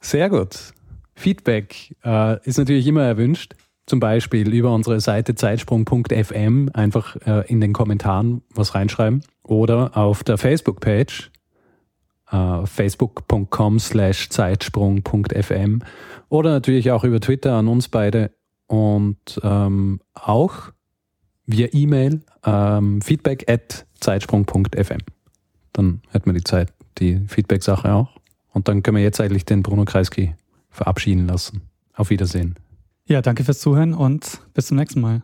Sehr 0.00 0.28
gut. 0.28 0.72
Feedback 1.14 1.96
äh, 2.04 2.44
ist 2.46 2.58
natürlich 2.58 2.86
immer 2.86 3.02
erwünscht. 3.02 3.54
Zum 3.86 4.00
Beispiel 4.00 4.52
über 4.52 4.74
unsere 4.74 5.00
Seite 5.00 5.36
zeitsprung.fm 5.36 6.70
einfach 6.74 7.16
äh, 7.24 7.46
in 7.46 7.60
den 7.60 7.72
Kommentaren 7.72 8.42
was 8.52 8.74
reinschreiben 8.74 9.22
oder 9.44 9.96
auf 9.96 10.24
der 10.24 10.38
Facebook-Page 10.38 11.30
äh, 12.30 12.66
facebook.com 12.66 13.78
slash 13.78 14.30
zeitsprung.fm 14.30 15.80
oder 16.28 16.50
natürlich 16.50 16.90
auch 16.90 17.04
über 17.04 17.20
Twitter 17.20 17.54
an 17.54 17.68
uns 17.68 17.88
beide 17.88 18.32
und 18.66 19.40
ähm, 19.42 20.00
auch 20.14 20.72
via 21.46 21.68
E-Mail 21.72 22.22
ähm, 22.44 23.00
feedback 23.00 23.50
at 23.50 23.86
zeitsprung.fm. 24.00 24.98
Dann 25.72 26.00
hätten 26.10 26.26
wir 26.26 26.34
die 26.34 26.44
Zeit, 26.44 26.72
die 26.98 27.20
Feedback-Sache 27.28 27.92
auch. 27.92 28.08
Und 28.52 28.68
dann 28.68 28.82
können 28.82 28.96
wir 28.96 29.04
jetzt 29.04 29.20
eigentlich 29.20 29.44
den 29.44 29.62
Bruno 29.62 29.84
Kreisky 29.84 30.34
verabschieden 30.70 31.26
lassen. 31.26 31.62
Auf 31.94 32.10
Wiedersehen. 32.10 32.56
Ja, 33.06 33.22
danke 33.22 33.44
fürs 33.44 33.60
Zuhören 33.60 33.94
und 33.94 34.40
bis 34.54 34.66
zum 34.66 34.76
nächsten 34.78 35.00
Mal. 35.00 35.22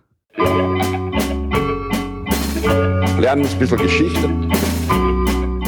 Lernen 3.18 3.46
ein 3.46 3.58
bisschen 3.58 3.78
Geschichte. 3.78 4.30